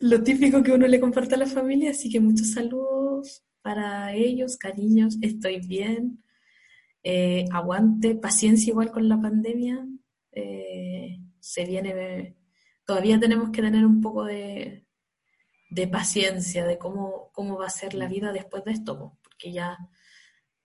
lo 0.00 0.20
típico 0.24 0.64
que 0.64 0.72
uno 0.72 0.88
le 0.88 0.98
comparte 0.98 1.36
a 1.36 1.38
la 1.38 1.46
familia. 1.46 1.92
Así 1.92 2.10
que 2.10 2.18
muchos 2.18 2.50
saludos 2.54 3.44
para 3.62 4.14
ellos, 4.14 4.56
cariños, 4.56 5.16
estoy 5.22 5.60
bien. 5.60 6.24
Eh, 7.04 7.44
aguante, 7.52 8.16
paciencia 8.16 8.72
igual 8.72 8.90
con 8.90 9.08
la 9.08 9.20
pandemia. 9.20 9.86
Eh, 10.32 11.20
se 11.38 11.64
viene, 11.66 12.34
todavía 12.84 13.18
tenemos 13.18 13.50
que 13.50 13.62
tener 13.62 13.84
un 13.86 14.00
poco 14.00 14.24
de, 14.24 14.86
de 15.70 15.88
paciencia 15.88 16.66
de 16.66 16.78
cómo, 16.78 17.30
cómo 17.32 17.58
va 17.58 17.66
a 17.66 17.70
ser 17.70 17.94
la 17.94 18.06
vida 18.06 18.32
después 18.32 18.64
de 18.64 18.72
esto, 18.72 19.18
porque 19.22 19.52
ya 19.52 19.78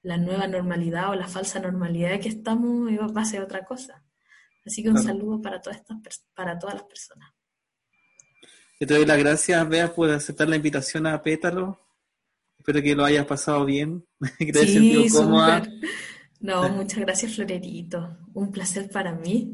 la 0.02 0.18
nueva 0.18 0.48
normalidad 0.48 1.10
o 1.10 1.16
la 1.16 1.28
falsa 1.28 1.60
normalidad 1.60 2.20
que 2.20 2.30
estamos 2.30 2.90
va 3.16 3.22
a 3.22 3.26
ser 3.26 3.42
otra 3.42 3.64
cosa. 3.64 4.04
Así 4.66 4.84
que 4.84 4.90
un 4.90 5.02
saludo 5.02 5.42
para 5.42 5.62
todas 5.62 5.80
estas 5.80 6.26
para 6.34 6.60
todas 6.60 6.76
las 6.76 6.84
personas. 6.84 7.30
te 8.78 8.86
doy 8.86 9.06
las 9.06 9.18
gracias, 9.18 9.70
Bea, 9.70 9.94
por 9.94 10.10
aceptar 10.10 10.50
la 10.50 10.58
invitación 10.58 11.08
a 11.08 11.22
Pétalo. 11.24 11.80
Espero 12.58 12.82
que 12.82 12.96
lo 12.96 13.06
hayas 13.06 13.26
pasado 13.26 13.64
bien, 13.64 14.06
que 14.38 14.52
te 14.52 14.60
hayas 14.60 14.74
sentido 14.74 15.04
cómoda. 15.10 15.64
No, 16.42 16.70
muchas 16.70 17.00
gracias, 17.00 17.34
Florerito. 17.34 18.18
Un 18.34 18.52
placer 18.52 18.90
para 18.90 19.14
mí. 19.14 19.54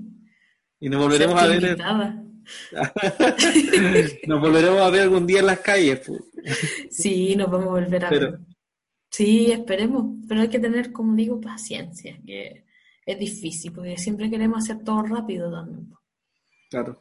Y 0.80 0.90
nos 0.90 1.02
volveremos 1.02 1.40
a 1.40 1.48
ver. 1.48 1.78
nos 4.28 4.42
volveremos 4.42 4.82
a 4.82 4.90
ver 4.90 5.02
algún 5.02 5.28
día 5.28 5.40
en 5.40 5.46
las 5.48 5.60
calles. 5.60 6.02
Sí, 6.90 7.36
nos 7.36 7.50
vamos 7.50 7.68
a 7.68 7.72
volver 7.72 8.06
a 8.06 8.10
ver. 8.10 8.40
Sí, 9.10 9.52
esperemos, 9.52 10.18
pero 10.28 10.42
hay 10.42 10.50
que 10.50 10.60
tener, 10.60 10.92
como 10.92 11.16
digo, 11.16 11.40
paciencia, 11.40 12.20
que 12.26 12.66
es 13.06 13.20
difícil, 13.20 13.72
porque 13.72 13.98
siempre 13.98 14.30
queremos 14.30 14.64
hacer 14.64 14.84
todo 14.84 15.04
rápido 15.04 15.52
también. 15.52 15.94
Claro. 16.70 17.00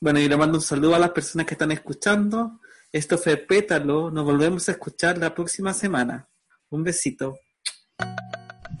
Bueno, 0.00 0.18
y 0.18 0.28
le 0.28 0.36
mando 0.36 0.58
un 0.58 0.62
saludo 0.62 0.94
a 0.94 0.98
las 0.98 1.10
personas 1.10 1.46
que 1.46 1.54
están 1.54 1.70
escuchando. 1.72 2.60
Esto 2.90 3.16
fue 3.18 3.36
Pétalo. 3.36 4.10
Nos 4.10 4.24
volvemos 4.24 4.68
a 4.68 4.72
escuchar 4.72 5.18
la 5.18 5.34
próxima 5.34 5.72
semana. 5.72 6.28
Un 6.70 6.82
besito. 6.82 7.38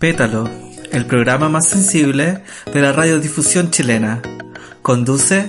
Pétalo, 0.00 0.48
el 0.90 1.06
programa 1.06 1.48
más 1.48 1.68
sensible 1.68 2.42
de 2.72 2.80
la 2.80 2.92
radiodifusión 2.92 3.70
chilena. 3.70 4.22
Conduce 4.82 5.48